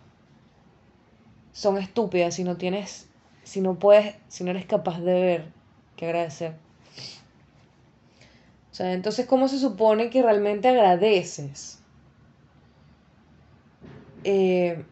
son 1.51 1.77
estúpidas 1.77 2.33
si 2.33 2.43
no 2.43 2.57
tienes, 2.57 3.07
si 3.43 3.61
no 3.61 3.77
puedes, 3.77 4.15
si 4.27 4.43
no 4.43 4.51
eres 4.51 4.65
capaz 4.65 4.99
de 4.99 5.13
ver 5.21 5.45
que 5.95 6.05
agradecer. 6.05 6.55
O 8.79 8.81
sea, 8.81 8.93
entonces, 8.93 9.25
¿cómo 9.25 9.50
se 9.50 9.59
supone 9.59 10.09
que 10.09 10.24
realmente 10.24 10.69
agradeces? 10.69 11.79
Eh, 14.24 14.86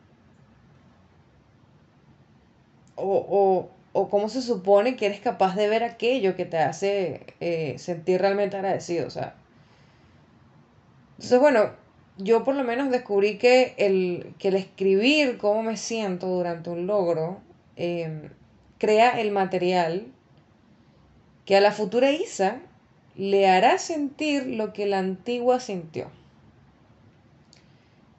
o, 2.98 3.70
cómo 4.10 4.27
se 4.27 4.41
supone 4.41 4.98
que 4.98 5.06
eres 5.06 5.22
capaz 5.22 5.56
de 5.56 5.70
ver 5.70 5.86
aquello 5.86 6.36
que 6.36 6.44
te 6.44 6.58
hace 6.58 7.27
eh, 7.39 7.75
sentir 7.77 8.20
realmente 8.20 8.58
agradecido. 8.58 9.08
O 9.08 9.10
sea, 9.10 9.36
entonces, 11.12 11.39
bueno, 11.39 11.72
yo 12.17 12.44
por 12.44 12.56
lo 12.56 12.65
menos 12.65 12.91
descubrí 12.91 13.38
que 13.38 13.74
el, 13.77 14.34
que 14.38 14.50
el 14.50 14.56
escribir 14.56 15.38
cómo 15.38 15.63
me 15.63 15.77
siento 15.77 16.27
durante 16.27 16.70
un 16.70 16.88
logro 16.88 17.39
em, 17.77 18.32
crea 18.79 19.22
el 19.22 19.32
material 19.32 20.08
que 21.46 21.56
a 21.56 21.62
la 21.62 21.72
futura 21.72 22.12
Isa 22.12 22.60
le 23.18 23.50
hará 23.50 23.80
sentir 23.80 24.46
lo 24.46 24.74
que 24.74 24.86
la 24.86 25.00
antigua 25.00 25.60
sintió. 25.60 26.10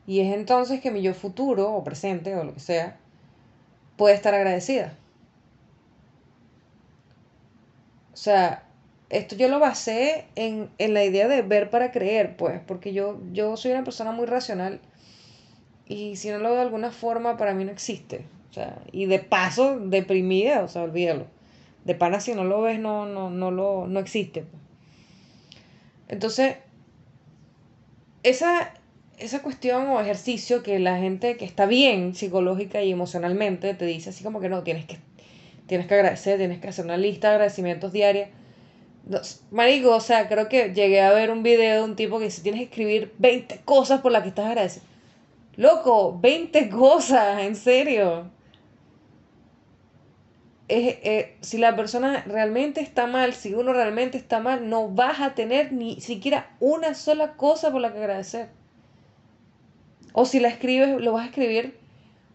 Y 0.06 0.20
es 0.20 0.34
entonces 0.34 0.80
que 0.80 0.90
mi 0.90 1.02
yo 1.02 1.14
futuro 1.14 1.72
o 1.72 1.84
presente 1.84 2.34
o 2.34 2.42
lo 2.42 2.54
que 2.54 2.60
sea 2.60 2.98
puede 3.96 4.14
estar 4.14 4.34
agradecida. 4.34 4.96
O 8.12 8.16
sea, 8.16 8.64
esto 9.10 9.36
yo 9.36 9.48
lo 9.48 9.60
basé 9.60 10.26
en, 10.34 10.70
la 10.78 11.04
idea 11.04 11.28
de 11.28 11.42
ver 11.42 11.70
para 11.70 11.92
creer, 11.92 12.36
pues, 12.36 12.60
porque 12.66 12.92
yo, 12.92 13.20
yo 13.32 13.56
soy 13.56 13.70
una 13.72 13.84
persona 13.84 14.10
muy 14.12 14.26
racional 14.26 14.80
y 15.86 16.16
si 16.16 16.30
no 16.30 16.38
lo 16.38 16.48
veo 16.48 16.56
de 16.56 16.62
alguna 16.62 16.90
forma, 16.90 17.36
para 17.36 17.54
mí 17.54 17.64
no 17.64 17.70
existe. 17.70 18.26
O 18.50 18.52
sea, 18.52 18.82
y 18.90 19.06
de 19.06 19.20
paso, 19.20 19.78
deprimida, 19.78 20.62
o 20.64 20.68
sea, 20.68 20.82
olvídalo. 20.82 21.26
De 21.84 21.94
pana, 21.94 22.20
si 22.20 22.34
no 22.34 22.44
lo 22.44 22.62
ves, 22.62 22.80
no, 22.80 23.06
no, 23.06 23.30
no, 23.30 23.50
lo, 23.50 23.86
no 23.86 24.00
existe. 24.00 24.42
Pues. 24.42 24.67
Entonces, 26.08 26.56
esa, 28.22 28.74
esa 29.18 29.42
cuestión 29.42 29.88
o 29.88 30.00
ejercicio 30.00 30.62
que 30.62 30.78
la 30.78 30.98
gente 30.98 31.36
que 31.36 31.44
está 31.44 31.66
bien 31.66 32.14
psicológica 32.14 32.82
y 32.82 32.90
emocionalmente 32.90 33.74
te 33.74 33.84
dice 33.84 34.10
así 34.10 34.24
como 34.24 34.40
que 34.40 34.48
no, 34.48 34.62
tienes 34.62 34.86
que, 34.86 34.98
tienes 35.66 35.86
que 35.86 35.94
agradecer, 35.94 36.38
tienes 36.38 36.60
que 36.60 36.68
hacer 36.68 36.84
una 36.84 36.96
lista 36.96 37.28
de 37.28 37.34
agradecimientos 37.34 37.92
diarios 37.92 38.28
Marico, 39.50 39.94
o 39.94 40.00
sea, 40.00 40.28
creo 40.28 40.48
que 40.48 40.74
llegué 40.74 41.00
a 41.00 41.12
ver 41.12 41.30
un 41.30 41.42
video 41.42 41.76
de 41.76 41.82
un 41.82 41.96
tipo 41.96 42.18
que 42.18 42.26
dice, 42.26 42.42
tienes 42.42 42.60
que 42.60 42.64
escribir 42.66 43.14
20 43.18 43.60
cosas 43.64 44.00
por 44.00 44.12
las 44.12 44.22
que 44.22 44.28
estás 44.28 44.46
agradecido. 44.46 44.84
Loco, 45.56 46.18
20 46.20 46.68
cosas, 46.68 47.40
en 47.42 47.56
serio. 47.56 48.30
Si 51.40 51.58
la 51.58 51.76
persona 51.76 52.24
realmente 52.26 52.80
está 52.80 53.06
mal, 53.06 53.32
si 53.32 53.54
uno 53.54 53.72
realmente 53.72 54.18
está 54.18 54.38
mal, 54.40 54.68
no 54.68 54.88
vas 54.88 55.20
a 55.20 55.34
tener 55.34 55.72
ni 55.72 56.00
siquiera 56.00 56.50
una 56.60 56.94
sola 56.94 57.32
cosa 57.36 57.72
por 57.72 57.80
la 57.80 57.92
que 57.92 57.98
agradecer. 57.98 58.50
O 60.12 60.26
si 60.26 60.40
la 60.40 60.48
escribes, 60.48 61.00
lo 61.00 61.12
vas 61.12 61.24
a 61.24 61.28
escribir 61.28 61.78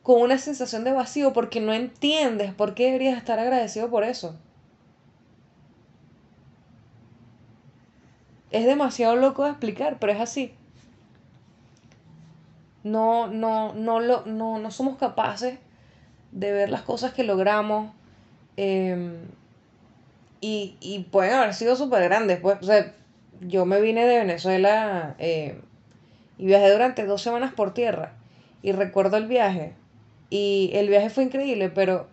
con 0.02 0.22
una 0.22 0.38
sensación 0.38 0.84
de 0.84 0.92
vacío 0.92 1.32
porque 1.32 1.62
no 1.62 1.74
entiendes 1.74 2.54
por 2.54 2.74
qué 2.74 2.86
deberías 2.88 3.18
estar 3.18 3.40
agradecido 3.40 3.90
por 3.90 4.04
eso. 4.04 4.36
Es 8.52 8.66
demasiado 8.66 9.16
loco 9.16 9.46
de 9.46 9.52
explicar, 9.52 9.98
pero 10.00 10.14
es 10.14 10.20
así. 10.20 10.54
No, 12.84 13.28
no, 13.28 13.74
no, 13.74 14.00
lo, 14.00 14.26
no, 14.26 14.60
no 14.60 14.72
somos 14.72 14.98
capaces 14.98 15.58
de 16.32 16.52
ver 16.52 16.70
las 16.70 16.82
cosas 16.82 17.14
que 17.14 17.24
logramos. 17.24 17.92
Em, 18.58 19.28
y, 20.42 20.78
y, 20.82 21.00
pueden 21.00 21.34
haber 21.34 21.54
sido 21.54 21.76
súper 21.76 22.04
grandes. 22.04 22.40
Pues, 22.40 22.58
o 22.62 22.66
sea, 22.66 22.94
yo 23.42 23.66
me 23.66 23.82
vine 23.82 24.06
de 24.06 24.20
Venezuela 24.20 25.16
eh, 25.20 25.60
y 26.38 26.46
viajé 26.46 26.72
durante 26.72 27.06
dos 27.06 27.22
semanas 27.22 27.54
por 27.54 27.74
tierra. 27.74 28.14
Y 28.62 28.72
recuerdo 28.72 29.18
el 29.18 29.28
viaje. 29.28 29.74
Y 30.30 30.72
el 30.74 30.90
viaje 30.90 31.10
fue 31.10 31.24
increíble, 31.24 31.70
pero 31.70 32.08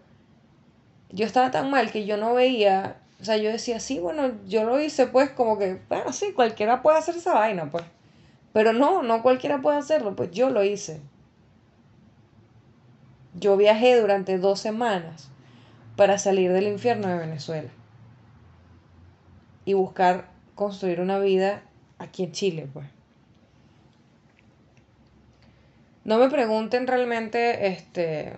yo 1.11 1.27
estaba 1.27 1.51
tan 1.51 1.71
mal 1.71 1.91
que 1.91 2.07
yo 2.07 2.17
no 2.17 2.35
veía. 2.35 2.97
O 3.21 3.25
sea, 3.25 3.37
yo 3.37 3.51
decía, 3.51 3.81
sí, 3.81 3.99
bueno, 3.99 4.33
yo 4.47 4.65
lo 4.65 4.81
hice, 4.81 5.07
pues, 5.07 5.31
como 5.31 5.59
que, 5.59 5.81
bueno, 5.89 6.13
sí, 6.13 6.33
cualquiera 6.33 6.83
puede 6.83 6.99
hacer 6.99 7.17
esa 7.17 7.35
vaina, 7.35 7.71
pues. 7.71 7.85
Pero 8.53 8.73
no, 8.73 9.03
no 9.03 9.23
cualquiera 9.23 9.61
puede 9.61 9.79
hacerlo, 9.79 10.17
pues 10.17 10.31
yo 10.33 10.51
lo 10.51 10.65
hice. 10.65 11.01
Yo 13.35 13.57
viajé 13.57 14.01
durante 14.01 14.39
dos 14.39 14.59
semanas 14.59 15.31
para 16.01 16.17
salir 16.17 16.51
del 16.51 16.67
infierno 16.67 17.09
de 17.09 17.19
Venezuela 17.19 17.69
y 19.67 19.75
buscar 19.75 20.31
construir 20.55 20.99
una 20.99 21.19
vida 21.19 21.61
aquí 21.99 22.23
en 22.23 22.33
Chile, 22.33 22.67
pues. 22.73 22.87
No 26.05 26.17
me 26.17 26.31
pregunten 26.31 26.87
realmente, 26.87 27.67
este, 27.67 28.33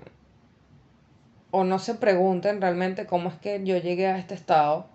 o 1.52 1.62
no 1.62 1.78
se 1.78 1.94
pregunten 1.94 2.60
realmente 2.60 3.06
cómo 3.06 3.28
es 3.28 3.36
que 3.36 3.62
yo 3.64 3.76
llegué 3.76 4.08
a 4.08 4.18
este 4.18 4.34
estado, 4.34 4.88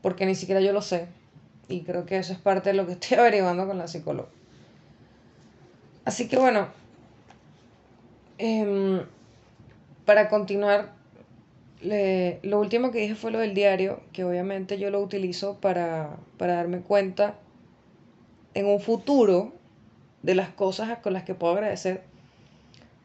porque 0.00 0.24
ni 0.24 0.34
siquiera 0.34 0.62
yo 0.62 0.72
lo 0.72 0.80
sé. 0.80 1.08
Y 1.68 1.82
creo 1.82 2.06
que 2.06 2.16
eso 2.16 2.32
es 2.32 2.38
parte 2.38 2.70
de 2.70 2.76
lo 2.76 2.86
que 2.86 2.92
estoy 2.98 3.18
averiguando 3.18 3.66
con 3.66 3.76
la 3.76 3.86
psicóloga. 3.86 4.30
Así 6.06 6.26
que 6.26 6.38
bueno, 6.38 6.68
em, 8.38 9.02
para 10.06 10.30
continuar, 10.30 10.96
lo 12.42 12.60
último 12.60 12.90
que 12.90 13.00
dije 13.00 13.14
fue 13.14 13.30
lo 13.30 13.38
del 13.38 13.54
diario, 13.54 14.00
que 14.12 14.24
obviamente 14.24 14.78
yo 14.78 14.90
lo 14.90 15.00
utilizo 15.00 15.60
para, 15.60 16.16
darme 16.38 16.80
cuenta 16.80 17.38
en 18.54 18.66
un 18.66 18.80
futuro 18.80 19.52
de 20.22 20.34
las 20.34 20.48
cosas 20.48 20.98
con 20.98 21.12
las 21.12 21.24
que 21.24 21.34
puedo 21.34 21.52
agradecer. 21.52 22.02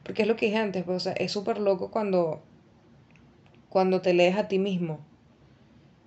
Porque 0.04 0.24
es 0.24 0.28
lo 0.28 0.36
que 0.36 0.48
dije 0.48 0.58
antes, 0.58 0.84
pues, 0.84 1.08
es 1.08 1.32
súper 1.32 1.60
loco 1.60 1.92
cuando, 1.92 2.42
cuando 3.70 4.02
te 4.02 4.14
lees 4.14 4.38
a 4.38 4.48
ti 4.48 4.58
mismo. 4.58 5.00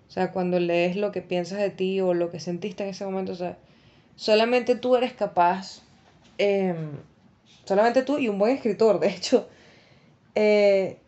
O 0.09 0.11
sea, 0.11 0.33
cuando 0.33 0.59
lees 0.59 0.97
lo 0.97 1.13
que 1.13 1.23
piensas 1.23 1.59
de 1.59 1.71
ti 1.71 2.01
o 2.01 2.15
lo 2.15 2.31
que 2.31 2.41
sentiste 2.41 2.83
en 2.83 2.91
ese 2.91 3.05
momento. 3.05 3.33
O 3.33 3.37
sea, 3.37 3.59
solamente 4.17 4.75
tú 4.75 4.97
eres 4.97 5.13
capaz, 5.13 5.83
em, 6.39 6.99
solamente 7.65 8.03
tú 8.03 8.19
y 8.19 8.29
un 8.29 8.39
buen 8.39 8.57
escritor, 8.57 8.99
de 9.01 9.09
hecho, 9.09 9.49
eh, 10.35 10.99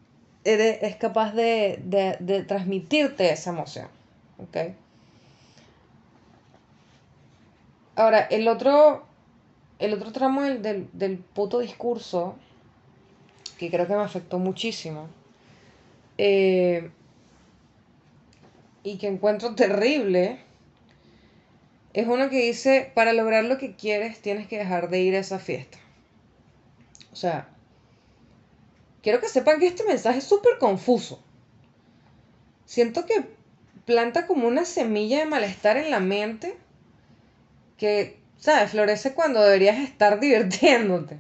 es 0.47 0.97
capaz 0.97 1.33
de, 1.33 2.45
transmitirte 2.47 3.31
esa 3.33 3.51
emoción. 3.51 3.89
¿Ok? 4.39 4.75
Ahora, 7.97 8.21
el 8.21 8.47
otro, 8.49 9.05
el 9.79 9.95
otro 9.95 10.13
tramo 10.13 10.43
del, 10.43 10.89
del, 10.93 11.19
puto 11.19 11.61
discurso, 11.61 12.37
que 13.59 13.71
creo 13.71 13.87
que 13.87 13.95
me 13.95 14.03
afectó 14.03 14.39
muchísimo, 14.39 15.09
eh, 16.19 16.91
y 18.83 18.99
que 18.99 19.09
encuentro 19.09 19.55
terrible, 19.55 20.39
es 21.95 22.07
uno 22.07 22.29
que 22.29 22.43
dice, 22.43 22.93
para 22.95 23.15
lograr 23.15 23.45
lo 23.45 23.57
que 23.57 23.75
quieres 23.75 24.21
tienes 24.21 24.47
que 24.47 24.59
dejar 24.59 24.91
de 24.91 25.01
ir 25.01 25.17
a 25.17 25.21
esa 25.21 25.39
fiesta. 25.39 25.79
O 27.11 27.17
sea, 27.17 27.49
quiero 29.07 29.21
que 29.21 29.29
sepan 29.29 29.61
que 29.61 29.69
este 29.69 29.85
mensaje 29.85 30.19
es 30.19 30.25
súper 30.25 30.59
confuso. 30.59 31.23
Siento 32.65 33.07
que 33.07 33.25
planta 33.85 34.27
como 34.27 34.49
una 34.49 34.65
semilla 34.65 35.21
de 35.21 35.27
malestar 35.27 35.77
en 35.77 35.93
la 35.93 36.01
mente 36.01 36.57
que, 37.79 38.19
¿sabes? 38.37 38.73
Florece 38.73 39.15
cuando 39.15 39.41
deberías 39.43 39.79
estar 39.79 40.19
divirtiéndote. 40.21 41.19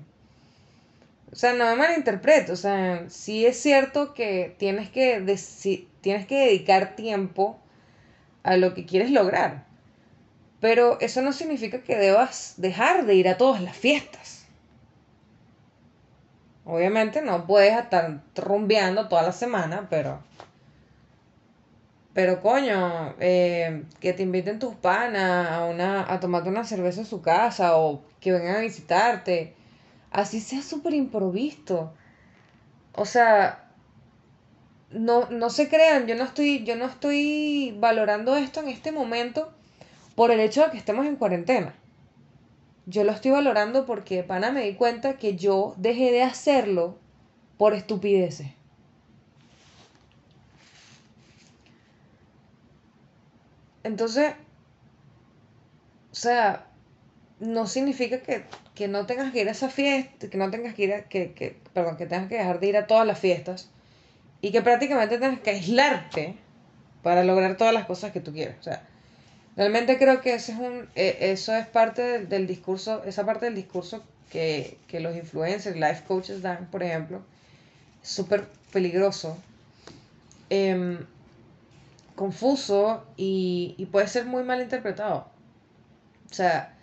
O 1.30 1.36
sea, 1.36 1.52
no 1.52 1.64
me 1.64 1.76
malinterpreto. 1.76 2.54
O 2.54 2.56
sea, 2.56 3.04
sí 3.08 3.46
es 3.46 3.56
cierto 3.56 4.14
que 4.14 4.56
tienes 4.58 4.90
que, 4.90 5.20
tienes 6.00 6.26
que 6.26 6.38
dedicar 6.40 6.96
tiempo 6.96 7.56
a 8.42 8.56
lo 8.56 8.74
que 8.74 8.84
quieres 8.84 9.12
lograr. 9.12 9.64
Pero 10.58 10.98
eso 11.00 11.22
no 11.22 11.32
significa 11.32 11.84
que 11.84 11.96
debas 11.96 12.54
dejar 12.56 13.06
de 13.06 13.14
ir 13.14 13.28
a 13.28 13.36
todas 13.36 13.62
las 13.62 13.76
fiestas. 13.76 14.35
Obviamente 16.66 17.22
no 17.22 17.46
puedes 17.46 17.78
estar 17.78 18.22
rumbeando 18.34 19.06
toda 19.08 19.22
la 19.22 19.32
semana, 19.32 19.86
pero. 19.88 20.20
Pero 22.12 22.40
coño, 22.40 23.14
eh, 23.20 23.84
que 24.00 24.12
te 24.14 24.22
inviten 24.24 24.58
tus 24.58 24.74
panas 24.74 25.50
a, 25.50 25.64
una, 25.66 26.12
a 26.12 26.18
tomarte 26.18 26.48
una 26.48 26.64
cerveza 26.64 27.00
en 27.00 27.06
su 27.06 27.22
casa 27.22 27.76
o 27.76 28.02
que 28.20 28.32
vengan 28.32 28.56
a 28.56 28.60
visitarte. 28.60 29.54
Así 30.10 30.40
sea 30.40 30.62
súper 30.62 30.94
improvisto. 30.94 31.92
O 32.94 33.04
sea, 33.04 33.70
no, 34.90 35.28
no 35.30 35.50
se 35.50 35.68
crean, 35.68 36.06
yo 36.06 36.16
no, 36.16 36.24
estoy, 36.24 36.64
yo 36.64 36.74
no 36.74 36.86
estoy 36.86 37.76
valorando 37.78 38.36
esto 38.36 38.60
en 38.60 38.68
este 38.68 38.92
momento 38.92 39.52
por 40.16 40.30
el 40.30 40.40
hecho 40.40 40.64
de 40.64 40.70
que 40.70 40.78
estemos 40.78 41.06
en 41.06 41.16
cuarentena 41.16 41.74
yo 42.86 43.02
lo 43.04 43.12
estoy 43.12 43.32
valorando 43.32 43.84
porque, 43.84 44.22
pana, 44.22 44.52
me 44.52 44.62
di 44.62 44.74
cuenta 44.74 45.18
que 45.18 45.36
yo 45.36 45.74
dejé 45.76 46.12
de 46.12 46.22
hacerlo 46.22 46.96
por 47.58 47.74
estupideces. 47.74 48.48
Entonces, 53.82 54.34
o 56.12 56.14
sea, 56.14 56.66
no 57.40 57.66
significa 57.66 58.20
que, 58.20 58.88
no 58.88 59.06
tengas 59.06 59.32
que 59.32 59.40
ir 59.40 59.48
a 59.48 59.52
esa 59.52 59.68
fiesta, 59.68 60.28
que 60.28 60.38
no 60.38 60.50
tengas 60.50 60.74
que 60.74 60.84
ir 60.84 60.94
a, 60.94 61.02
que, 61.08 61.32
que, 61.32 61.56
perdón, 61.72 61.96
que 61.96 62.06
tengas 62.06 62.28
que 62.28 62.36
dejar 62.36 62.60
de 62.60 62.66
ir 62.68 62.76
a 62.76 62.86
todas 62.86 63.06
las 63.06 63.18
fiestas 63.18 63.70
y 64.40 64.52
que 64.52 64.62
prácticamente 64.62 65.18
tengas 65.18 65.40
que 65.40 65.50
aislarte 65.50 66.36
para 67.02 67.24
lograr 67.24 67.56
todas 67.56 67.74
las 67.74 67.86
cosas 67.86 68.12
que 68.12 68.20
tú 68.20 68.32
quieres. 68.32 68.56
O 68.58 68.62
sea, 68.62 68.86
Realmente 69.56 69.96
creo 69.98 70.20
que 70.20 70.34
ese 70.34 70.52
es 70.52 70.58
un, 70.58 70.86
eh, 70.94 71.16
eso 71.20 71.54
es 71.54 71.66
parte 71.66 72.26
del, 72.26 72.46
discurso, 72.46 73.02
esa 73.04 73.24
parte 73.24 73.46
del 73.46 73.54
discurso 73.54 74.04
que, 74.30 74.78
los 74.92 75.16
influencers, 75.16 75.76
life 75.76 76.02
coaches 76.06 76.42
dan, 76.42 76.68
por 76.70 76.82
ejemplo, 76.82 77.22
súper 78.02 78.46
peligroso, 78.70 79.38
em, 80.50 80.98
confuso 82.14 83.06
y, 83.16 83.88
puede 83.90 84.08
ser 84.08 84.26
muy 84.26 84.42
mal 84.44 84.60
interpretado. 84.60 85.26
O 86.30 86.34
sea, 86.34 86.76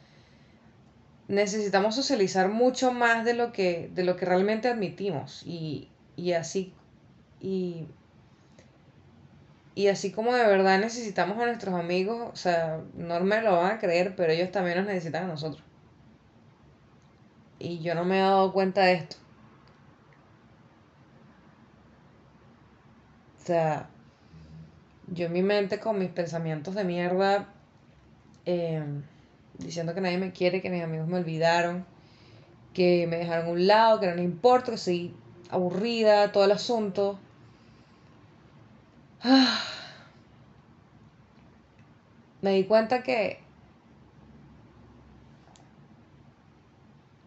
necesitamos 1.28 1.96
socializar 1.96 2.50
mucho 2.50 2.92
más 2.92 3.24
de 3.24 3.36
lo 3.36 3.52
que, 3.54 3.92
de 3.94 4.04
lo 4.04 4.16
que 4.18 4.26
realmente 4.26 4.68
admitimos 4.68 5.44
y, 5.46 5.90
y 6.16 6.34
así, 6.34 6.74
y 7.40 7.86
y 9.76 9.88
así 9.88 10.12
como 10.12 10.34
de 10.34 10.46
verdad 10.46 10.80
necesitamos 10.80 11.38
a 11.40 11.46
nuestros 11.46 11.74
amigos, 11.76 12.30
o 12.32 12.36
sea, 12.36 12.82
no 12.96 13.20
me 13.22 13.42
lo 13.42 13.58
van 13.58 13.72
a 13.78 13.80
creer, 13.80 14.16
pero 14.16 14.32
ellos 14.32 14.52
también 14.52 14.78
nos 14.78 14.86
necesitan 14.88 15.24
a 15.26 15.28
nosotros. 15.28 15.64
Y 17.58 17.80
yo 17.80 17.96
no 17.96 18.06
me 18.06 18.18
he 18.18 18.22
dado 18.22 18.54
cuenta 18.54 18.82
de 18.82 18.94
esto. 18.94 19.16
O 23.42 23.46
sea, 23.46 23.90
yo 25.08 25.26
en 25.26 25.34
mi 25.34 25.42
mente 25.42 25.80
con 25.80 25.98
mis 26.00 26.10
pensamientos 26.10 26.76
de 26.76 26.84
mierda, 26.84 27.50
em, 28.46 29.04
diciendo 29.58 29.94
que 29.94 30.02
nadie 30.02 30.18
me 30.18 30.32
quiere, 30.32 30.62
que 30.62 30.70
mis 30.70 30.84
amigos 30.84 31.08
me 31.08 31.18
olvidaron, 31.18 31.86
que 32.74 33.08
me 33.08 33.18
dejaron 33.18 33.48
a 33.48 33.50
un 33.50 33.68
lado, 33.68 34.00
que 34.00 34.08
no 34.08 34.16
me 34.16 34.24
importa, 34.24 34.72
que 34.72 34.78
soy 34.78 35.16
aburrida, 35.50 36.32
todo 36.32 36.46
el 36.46 36.52
asunto. 36.52 37.20
Me 42.42 42.52
di 42.52 42.66
cuenta 42.66 43.04
que 43.04 43.40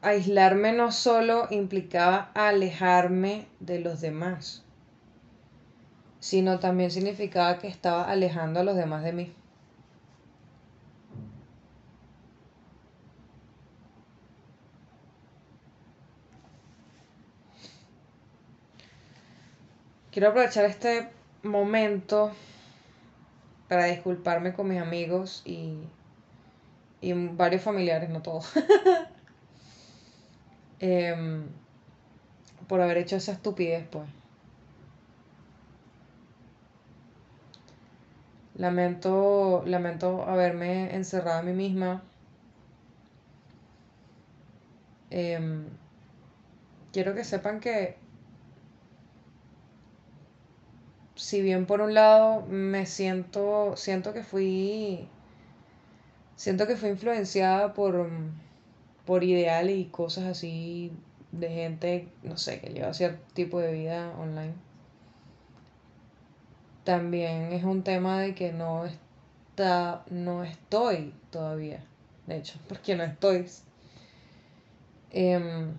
aislarme 0.02 0.72
no 0.74 0.92
solo 0.92 1.46
implicaba 1.50 2.30
alejarme 2.34 3.46
de 3.60 3.80
los 3.80 4.02
demás, 4.02 4.62
sino 6.20 6.58
también 6.58 6.90
significaba 6.90 7.58
que 7.58 7.68
estaba 7.68 8.10
alejando 8.10 8.60
a 8.60 8.64
los 8.64 8.76
demás 8.76 9.02
de 9.02 9.12
mí. 9.14 9.34
Quiero 20.10 20.28
aprovechar 20.28 20.66
este 20.66 21.15
momento 21.46 22.32
para 23.68 23.86
disculparme 23.86 24.52
con 24.52 24.68
mis 24.68 24.80
amigos 24.80 25.42
y, 25.44 25.78
y 27.00 27.12
varios 27.12 27.62
familiares, 27.62 28.10
no 28.10 28.22
todos, 28.22 28.52
em, 30.80 31.44
por 32.68 32.80
haber 32.80 32.98
hecho 32.98 33.16
esa 33.16 33.32
estupidez, 33.32 33.86
pues. 33.90 34.08
Lamento, 38.54 39.62
lamento 39.66 40.22
haberme 40.22 40.94
encerrado 40.94 41.40
a 41.40 41.42
mí 41.42 41.52
misma. 41.52 42.02
Em, 45.10 45.66
quiero 46.92 47.14
que 47.14 47.24
sepan 47.24 47.60
que 47.60 47.96
si 51.16 51.42
bien 51.42 51.66
por 51.66 51.80
un 51.80 51.94
lado 51.94 52.46
me 52.46 52.86
siento, 52.86 53.76
siento 53.76 54.12
que 54.12 54.22
fui, 54.22 55.08
siento 56.36 56.66
que 56.66 56.76
fui 56.76 56.90
influenciada 56.90 57.74
por, 57.74 58.08
por 59.04 59.24
ideales 59.24 59.76
y 59.76 59.86
cosas 59.86 60.24
así 60.24 60.92
de 61.32 61.48
gente, 61.50 62.08
no 62.22 62.36
sé, 62.36 62.60
que 62.60 62.70
lleva 62.70 62.94
cierto 62.94 63.22
tipo 63.34 63.58
de 63.60 63.72
vida 63.72 64.12
online 64.18 64.54
también 66.86 67.52
es 67.52 67.64
un 67.64 67.82
tema 67.82 68.20
de 68.20 68.34
que 68.34 68.52
no 68.52 68.86
está, 68.86 70.04
no 70.08 70.44
estoy 70.44 71.12
todavía, 71.30 71.84
de 72.26 72.36
hecho, 72.38 72.58
porque 72.68 72.94
no 72.96 73.02
estoy 73.02 73.44
em, 75.10 75.74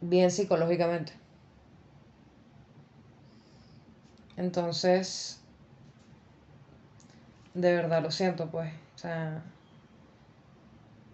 bien 0.00 0.30
psicológicamente. 0.32 1.12
Entonces, 4.36 5.40
de 7.54 7.74
verdad 7.74 8.02
lo 8.02 8.10
siento, 8.10 8.50
pues, 8.50 8.72
o 8.96 8.98
sea, 8.98 9.42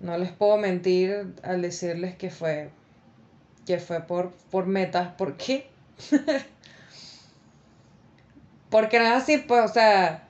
no 0.00 0.16
les 0.16 0.32
puedo 0.32 0.56
mentir 0.56 1.34
al 1.42 1.60
decirles 1.62 2.16
que 2.16 2.30
fue, 2.30 2.70
que 3.66 3.78
fue 3.78 4.00
por, 4.00 4.32
por 4.50 4.66
metas, 4.66 5.12
¿por 5.14 5.36
qué? 5.36 5.68
Porque 8.70 8.98
no 8.98 9.04
es 9.04 9.12
así, 9.12 9.38
pues, 9.38 9.70
o 9.70 9.74
sea, 9.74 10.28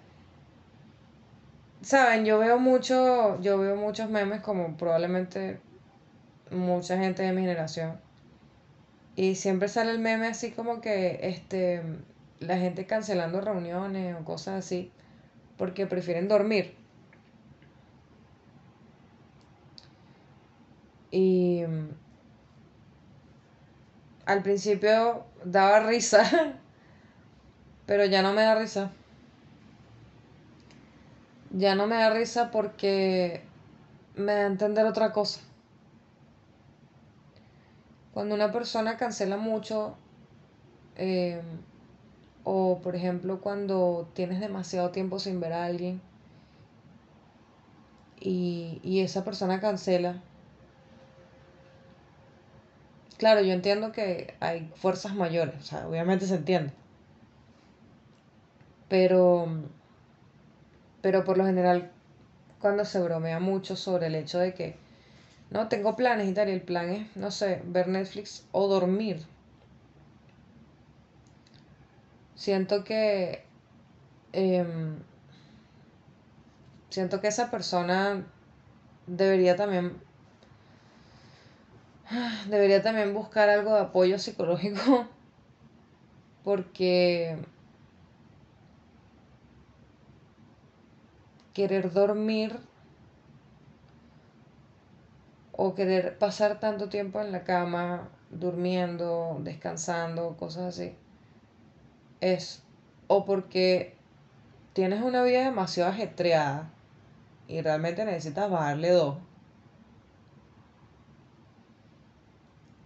saben, 1.83 2.24
yo 2.24 2.38
veo 2.38 2.59
mucho, 2.59 3.40
yo 3.40 3.59
veo 3.59 3.76
muchos 3.76 4.11
memes 4.11 4.40
como 4.40 4.76
probablemente 4.76 5.61
mucha 6.50 6.98
gente 6.98 7.22
de 7.22 7.33
mi 7.33 7.42
generación. 7.42 8.00
Y 9.14 9.35
siempre 9.35 9.68
sale 9.68 9.90
el 9.90 9.98
meme 9.98 10.29
así 10.29 10.50
como 10.53 10.81
que 10.81 11.20
este 11.22 11.83
la 12.40 12.59
gente 12.59 12.87
cancelando 12.87 13.40
reuniones 13.40 14.16
o 14.20 14.24
cosas 14.24 14.64
así 14.64 14.90
porque 15.57 15.87
prefieren 15.87 16.29
dormir. 16.29 16.74
Y 21.12 21.64
al 24.26 24.42
principio 24.42 25.24
daba 25.44 25.81
risa 25.81 26.55
Pero 27.90 28.05
ya 28.05 28.22
no 28.22 28.33
me 28.33 28.42
da 28.42 28.55
risa. 28.55 28.92
Ya 31.50 31.74
no 31.74 31.88
me 31.88 31.96
da 31.96 32.11
risa 32.11 32.53
porque 32.53 33.42
me 34.14 34.33
da 34.33 34.42
a 34.42 34.46
entender 34.46 34.87
otra 34.87 35.11
cosa. 35.11 35.40
Cuando 38.14 38.37
una 38.37 38.53
persona 38.53 38.96
cancela 38.96 39.38
mucho, 39.38 39.96
eh, 40.94 41.42
o 42.44 42.81
por 42.83 42.96
ejemplo 42.96 43.40
cuando 43.40 44.09
tienes 44.14 44.40
demasiado 44.40 44.90
tiempo 44.90 45.18
sin 45.18 45.40
ver 45.40 45.53
a 45.53 45.64
alguien 45.66 46.00
y, 48.20 48.81
y 48.83 49.00
esa 49.00 49.24
persona 49.24 49.61
cancela, 49.61 50.22
claro, 53.18 53.40
yo 53.42 53.53
entiendo 53.53 53.92
que 53.92 54.35
hay 54.40 54.70
fuerzas 54.76 55.14
mayores, 55.14 55.55
o 55.61 55.62
sea, 55.62 55.87
obviamente 55.88 56.26
se 56.26 56.37
entiende. 56.37 56.72
Pero, 58.88 59.46
pero 61.03 61.24
por 61.24 61.38
lo 61.38 61.44
general, 61.46 61.90
cuando 62.61 62.85
se 62.85 63.00
bromea 63.00 63.40
mucho 63.40 63.76
sobre 63.76 64.07
el 64.09 64.14
hecho 64.14 64.38
de 64.38 64.55
que, 64.55 64.76
no, 65.50 65.68
tengo 65.68 65.96
planes 65.96 66.29
y 66.29 66.35
tal, 66.35 66.48
y 66.48 66.53
el 66.53 66.62
plan 66.62 66.90
es, 66.90 67.16
no 67.16 67.31
sé, 67.31 67.62
ver 67.64 67.88
Netflix 67.88 68.46
o 68.53 68.68
dormir. 68.68 69.24
Siento 72.40 72.85
que, 72.85 73.44
em, 74.33 74.96
siento 76.88 77.20
que 77.20 77.29
esa 77.29 77.50
persona 77.50 78.24
debería 79.07 79.57
también, 79.57 80.00
debería 82.48 82.83
también 82.83 83.12
buscar 83.12 83.50
algo 83.50 83.74
de 83.74 83.81
apoyo 83.81 84.18
psicológico, 84.18 85.07
porque 86.42 87.37
querer 91.53 91.92
dormir 91.92 92.59
o 95.53 95.74
querer 95.74 96.16
pasar 96.16 96.59
tanto 96.59 96.88
tiempo 96.88 97.20
en 97.20 97.33
la 97.33 97.44
cama, 97.44 98.09
durmiendo, 98.31 99.37
descansando, 99.42 100.38
cosas 100.38 100.74
así, 100.74 100.96
es 102.20 102.62
o 103.06 103.24
porque 103.24 103.94
tienes 104.72 105.02
una 105.02 105.22
vida 105.22 105.44
demasiado 105.44 105.90
ajetreada 105.90 106.70
y 107.48 107.61
realmente 107.61 108.04
necesitas 108.04 108.50
bajarle 108.50 108.90
dos, 108.90 109.16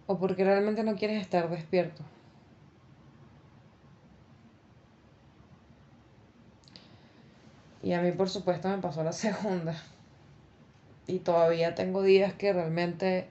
o 0.07 0.17
porque 0.17 0.43
realmente 0.43 0.83
no 0.83 0.95
quieres 0.95 1.21
estar 1.21 1.49
despierto. 1.49 2.03
Y 7.83 7.93
a 7.93 8.01
mí, 8.01 8.11
por 8.11 8.29
supuesto, 8.29 8.67
me 8.67 8.79
pasó 8.79 9.03
la 9.03 9.11
segunda. 9.13 9.75
Y 11.05 11.19
todavía 11.19 11.75
tengo 11.75 12.01
días 12.01 12.33
que 12.33 12.51
realmente 12.51 13.29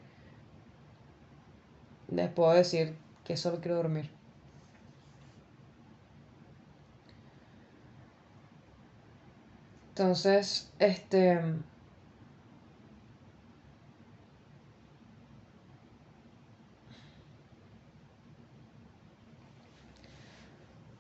les 2.09 2.31
puedo 2.31 2.53
decir 2.53 2.95
que 3.25 3.37
solo 3.37 3.61
quiero 3.61 3.79
dormir. 3.79 4.14
Entonces, 9.97 10.73
este... 10.81 11.41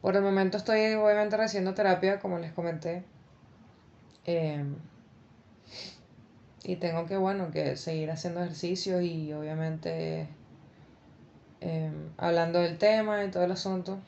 Por 0.01 0.15
el 0.15 0.23
momento 0.23 0.59
estoy 0.59 0.95
obviamente 0.95 1.37
recibiendo 1.37 1.75
terapia, 1.75 2.21
como 2.21 2.39
les 2.39 2.53
comenté. 2.53 3.05
Em, 4.27 4.77
y 6.63 6.77
tengo 6.77 7.07
que, 7.07 7.17
bueno, 7.17 7.51
que 7.51 7.77
seguir 7.77 8.13
haciendo 8.13 8.43
ejercicios 8.45 9.03
y 9.03 9.33
obviamente 9.33 10.29
em, 11.61 12.11
hablando 12.17 12.61
del 12.61 12.79
tema 12.79 13.25
y 13.25 13.31
todo 13.33 13.43
el 13.43 13.51
asunto. 13.53 13.99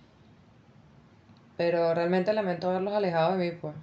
Pero 1.56 1.92
realmente 1.92 2.32
lamento 2.32 2.70
haberlos 2.70 2.94
alejado 2.94 3.36
de 3.36 3.50
mí, 3.50 3.58
pues. 3.60 3.74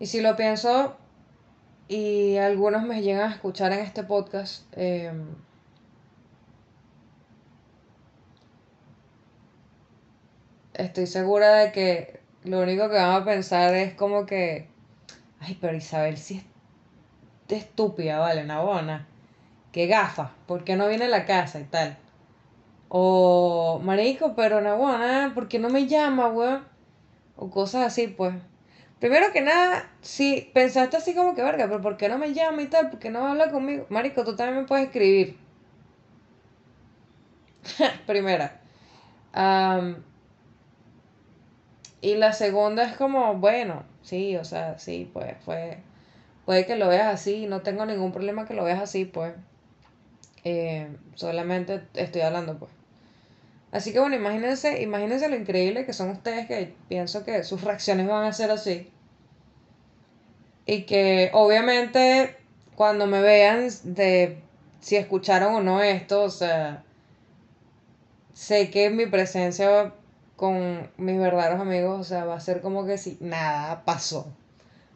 Y 0.00 0.06
si 0.06 0.20
lo 0.20 0.36
pienso, 0.36 0.96
y 1.88 2.36
algunos 2.36 2.82
me 2.84 3.02
llegan 3.02 3.30
a 3.30 3.34
escuchar 3.34 3.72
en 3.72 3.80
este 3.80 4.04
podcast, 4.04 4.64
em, 4.76 5.26
estoy 10.74 11.06
segura 11.06 11.54
de 11.54 11.72
que 11.72 12.20
lo 12.44 12.60
único 12.60 12.88
que 12.88 12.94
van 12.96 13.22
a 13.22 13.24
pensar 13.24 13.74
es 13.74 13.94
como 13.94 14.26
que, 14.26 14.68
ay, 15.40 15.58
pero 15.60 15.76
Isabel 15.76 16.16
sí 16.16 16.44
es 17.48 17.62
estúpida, 17.62 18.18
vale, 18.18 18.44
Nabona. 18.44 19.06
Que 19.72 19.86
gafa, 19.86 20.32
¿por 20.46 20.64
qué 20.64 20.76
no 20.76 20.88
viene 20.88 21.06
a 21.06 21.08
la 21.08 21.26
casa 21.26 21.60
y 21.60 21.64
tal? 21.64 21.98
O, 22.88 23.80
marico, 23.82 24.34
pero 24.34 24.60
Nabona, 24.60 25.32
¿por 25.34 25.48
qué 25.48 25.58
no 25.58 25.68
me 25.68 25.86
llama, 25.86 26.28
weón? 26.28 26.64
O 27.36 27.50
cosas 27.50 27.86
así, 27.86 28.08
pues. 28.08 28.34
Primero 29.00 29.32
que 29.32 29.40
nada, 29.40 29.88
si 30.02 30.50
pensaste 30.54 30.96
así 30.96 31.14
como 31.14 31.34
que, 31.34 31.42
verga, 31.42 31.66
pero 31.68 31.80
¿por 31.80 31.96
qué 31.96 32.08
no 32.08 32.18
me 32.18 32.34
llama 32.34 32.62
y 32.62 32.66
tal? 32.66 32.90
¿Por 32.90 32.98
qué 32.98 33.10
no 33.10 33.26
habla 33.26 33.50
conmigo? 33.50 33.86
Marico, 33.90 34.24
tú 34.24 34.34
también 34.36 34.62
me 34.62 34.66
puedes 34.66 34.86
escribir. 34.86 35.36
Primera. 38.06 38.60
Y 42.00 42.14
la 42.16 42.32
segunda 42.32 42.82
es 42.84 42.96
como, 42.96 43.34
bueno, 43.34 43.84
sí, 44.02 44.36
o 44.36 44.44
sea, 44.44 44.78
sí, 44.78 45.08
pues 45.12 45.36
fue, 45.44 45.78
puede 46.46 46.66
que 46.66 46.76
lo 46.76 46.88
veas 46.88 47.14
así, 47.14 47.46
no 47.46 47.62
tengo 47.62 47.86
ningún 47.86 48.12
problema 48.12 48.46
que 48.46 48.54
lo 48.54 48.64
veas 48.64 48.80
así, 48.80 49.04
pues. 49.04 49.34
Eh, 50.44 50.88
solamente 51.14 51.82
estoy 51.94 52.22
hablando, 52.22 52.58
pues. 52.58 52.72
Así 53.70 53.92
que 53.92 54.00
bueno, 54.00 54.16
imagínense, 54.16 54.82
imagínense 54.82 55.28
lo 55.28 55.36
increíble 55.36 55.84
que 55.84 55.92
son 55.92 56.10
ustedes 56.10 56.46
que 56.46 56.74
pienso 56.88 57.24
que 57.24 57.44
sus 57.44 57.62
reacciones 57.62 58.08
van 58.08 58.24
a 58.24 58.32
ser 58.32 58.50
así. 58.50 58.90
Y 60.64 60.82
que 60.82 61.30
obviamente 61.34 62.36
cuando 62.76 63.06
me 63.06 63.20
vean 63.20 63.68
de 63.84 64.38
si 64.80 64.96
escucharon 64.96 65.54
o 65.54 65.60
no 65.60 65.82
esto, 65.82 66.22
o 66.22 66.30
sea, 66.30 66.84
sé 68.32 68.70
que 68.70 68.90
mi 68.90 69.06
presencia 69.06 69.92
con 70.36 70.90
mis 70.96 71.18
verdaderos 71.18 71.60
amigos, 71.60 72.00
o 72.00 72.04
sea, 72.04 72.24
va 72.24 72.36
a 72.36 72.40
ser 72.40 72.60
como 72.60 72.86
que 72.86 72.96
si 72.96 73.18
nada 73.20 73.84
pasó. 73.84 74.32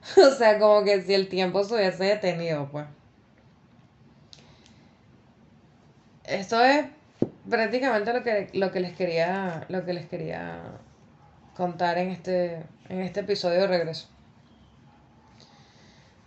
o 0.17 0.31
sea, 0.31 0.59
como 0.59 0.85
que 0.85 1.03
si 1.03 1.15
el 1.15 1.29
tiempo 1.29 1.65
se 1.65 1.75
hubiese 1.75 2.05
detenido, 2.05 2.69
pues. 2.71 2.87
Esto 6.25 6.65
es 6.65 6.87
prácticamente 7.49 8.13
lo 8.13 8.23
que, 8.23 8.49
lo 8.53 8.71
que 8.73 8.81
les 8.81 8.97
quería, 8.97 9.65
lo 9.69 9.85
que 9.85 9.93
les 9.93 10.07
quería 10.07 10.61
contar 11.57 11.99
en 11.99 12.11
este, 12.11 12.63
en 12.89 13.01
este 13.01 13.21
episodio 13.21 13.61
de 13.61 13.67
regreso. 13.67 14.09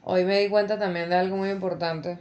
Hoy 0.03 0.23
me 0.23 0.39
di 0.39 0.49
cuenta 0.49 0.77
también 0.77 1.09
de 1.09 1.15
algo 1.15 1.37
muy 1.37 1.49
importante, 1.49 2.19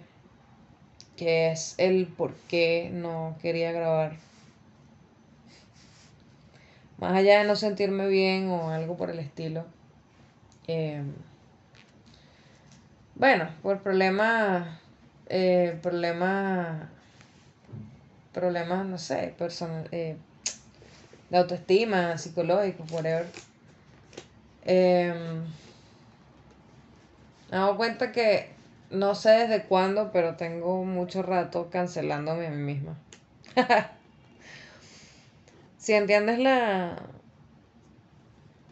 que 1.17 1.51
es 1.51 1.75
el 1.77 2.07
por 2.07 2.35
qué 2.49 2.91
no 2.93 3.37
quería 3.43 3.73
grabar. 3.73 4.17
Más 6.97 7.13
allá 7.13 7.41
de 7.41 7.45
no 7.45 7.57
sentirme 7.57 8.07
bien 8.07 8.49
o 8.49 8.71
algo 8.71 8.97
por 8.97 9.11
el 9.11 9.19
estilo. 9.19 9.67
Eh, 10.67 11.03
bueno, 13.17 13.51
por 13.63 13.83
problemas, 13.83 14.81
eh, 15.29 15.79
problemas 15.83 16.89
problemas, 18.35 18.85
no 18.85 18.99
sé, 18.99 19.35
personal, 19.39 19.89
eh, 19.93 20.17
de 21.31 21.39
autoestima, 21.39 22.19
psicológico, 22.19 22.85
whatever. 22.91 23.27
Eh, 24.67 25.15
me 27.51 27.57
he 27.57 27.61
dado 27.61 27.77
cuenta 27.77 28.13
que 28.13 28.51
no 28.91 29.15
sé 29.15 29.31
desde 29.31 29.65
cuándo, 29.65 30.11
pero 30.13 30.37
tengo 30.37 30.85
mucho 30.85 31.23
rato 31.23 31.71
cancelándome 31.71 32.47
a 32.47 32.51
mí 32.51 32.75
misma. 32.75 32.99
si 35.79 35.95
entiendes 35.95 36.39
la... 36.39 36.97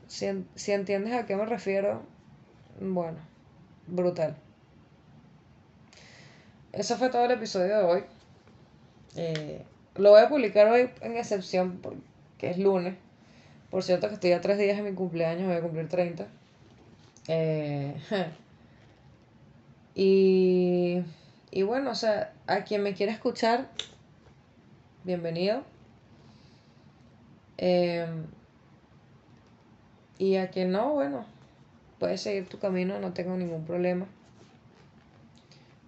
Si, 0.09 0.45
si 0.55 0.73
entiendes 0.73 1.15
a 1.15 1.25
qué 1.25 1.37
me 1.37 1.47
refiero, 1.47 2.03
bueno, 2.81 3.19
brutal. 3.87 4.37
Eso 6.73 6.97
fue 6.97 7.09
todo 7.11 7.25
el 7.25 7.31
episodio 7.31 7.79
de 7.79 7.85
hoy. 7.85 8.05
Eh, 9.17 9.63
lo 9.97 10.11
voy 10.11 10.21
a 10.21 10.29
publicar 10.29 10.69
hoy 10.69 10.91
en 11.01 11.17
excepción 11.17 11.79
porque 11.83 12.51
es 12.51 12.59
lunes. 12.59 12.95
Por 13.71 13.83
cierto 13.83 14.09
que 14.09 14.15
estoy 14.15 14.33
a 14.33 14.41
tres 14.41 14.59
días 14.59 14.77
de 14.77 14.83
mi 14.83 14.95
cumpleaños, 14.95 15.47
voy 15.47 15.57
a 15.57 15.63
cumplir 15.63 15.89
30. 15.89 16.27
Eh, 17.29 17.95
y, 19.95 21.03
y 21.51 21.63
bueno, 21.63 21.91
o 21.91 21.95
sea, 21.95 22.33
a 22.47 22.65
quien 22.65 22.83
me 22.83 22.95
quiera 22.95 23.13
escuchar, 23.13 23.69
bienvenido. 25.05 25.63
Eh, 27.59 28.07
y 30.19 30.37
a 30.37 30.51
quien 30.51 30.73
no, 30.73 30.93
bueno, 30.93 31.25
puedes 31.99 32.21
seguir 32.21 32.49
tu 32.49 32.59
camino, 32.59 32.99
no 32.99 33.13
tengo 33.13 33.37
ningún 33.37 33.65
problema. 33.65 34.07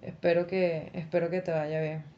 Espero 0.03 0.47
que, 0.47 0.91
espero 0.95 1.31
que 1.31 1.41
te 1.41 1.51
vaya 1.51 1.81
bien. 1.81 2.14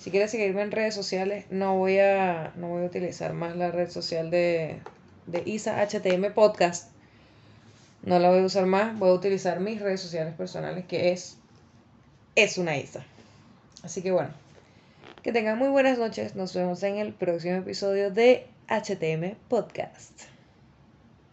Si 0.00 0.10
quieres 0.10 0.30
seguirme 0.30 0.62
en 0.62 0.70
redes 0.70 0.94
sociales, 0.94 1.44
no 1.50 1.76
voy 1.76 1.98
a, 1.98 2.54
no 2.56 2.68
voy 2.68 2.84
a 2.84 2.86
utilizar 2.86 3.34
más 3.34 3.54
la 3.54 3.70
red 3.70 3.90
social 3.90 4.30
de, 4.30 4.80
de 5.26 5.42
ISA 5.44 5.86
HTM 5.86 6.32
Podcast. 6.32 6.90
No 8.02 8.18
la 8.18 8.30
voy 8.30 8.38
a 8.38 8.46
usar 8.46 8.64
más, 8.64 8.98
voy 8.98 9.10
a 9.10 9.12
utilizar 9.12 9.60
mis 9.60 9.78
redes 9.78 10.00
sociales 10.00 10.32
personales, 10.34 10.86
que 10.86 11.12
es, 11.12 11.36
es 12.34 12.56
una 12.56 12.78
ISA. 12.78 13.04
Así 13.82 14.00
que 14.00 14.10
bueno, 14.10 14.30
que 15.22 15.32
tengan 15.32 15.58
muy 15.58 15.68
buenas 15.68 15.98
noches. 15.98 16.34
Nos 16.34 16.54
vemos 16.54 16.82
en 16.82 16.96
el 16.96 17.12
próximo 17.12 17.56
episodio 17.56 18.10
de 18.10 18.46
HTM 18.68 19.34
Podcast. 19.50 20.29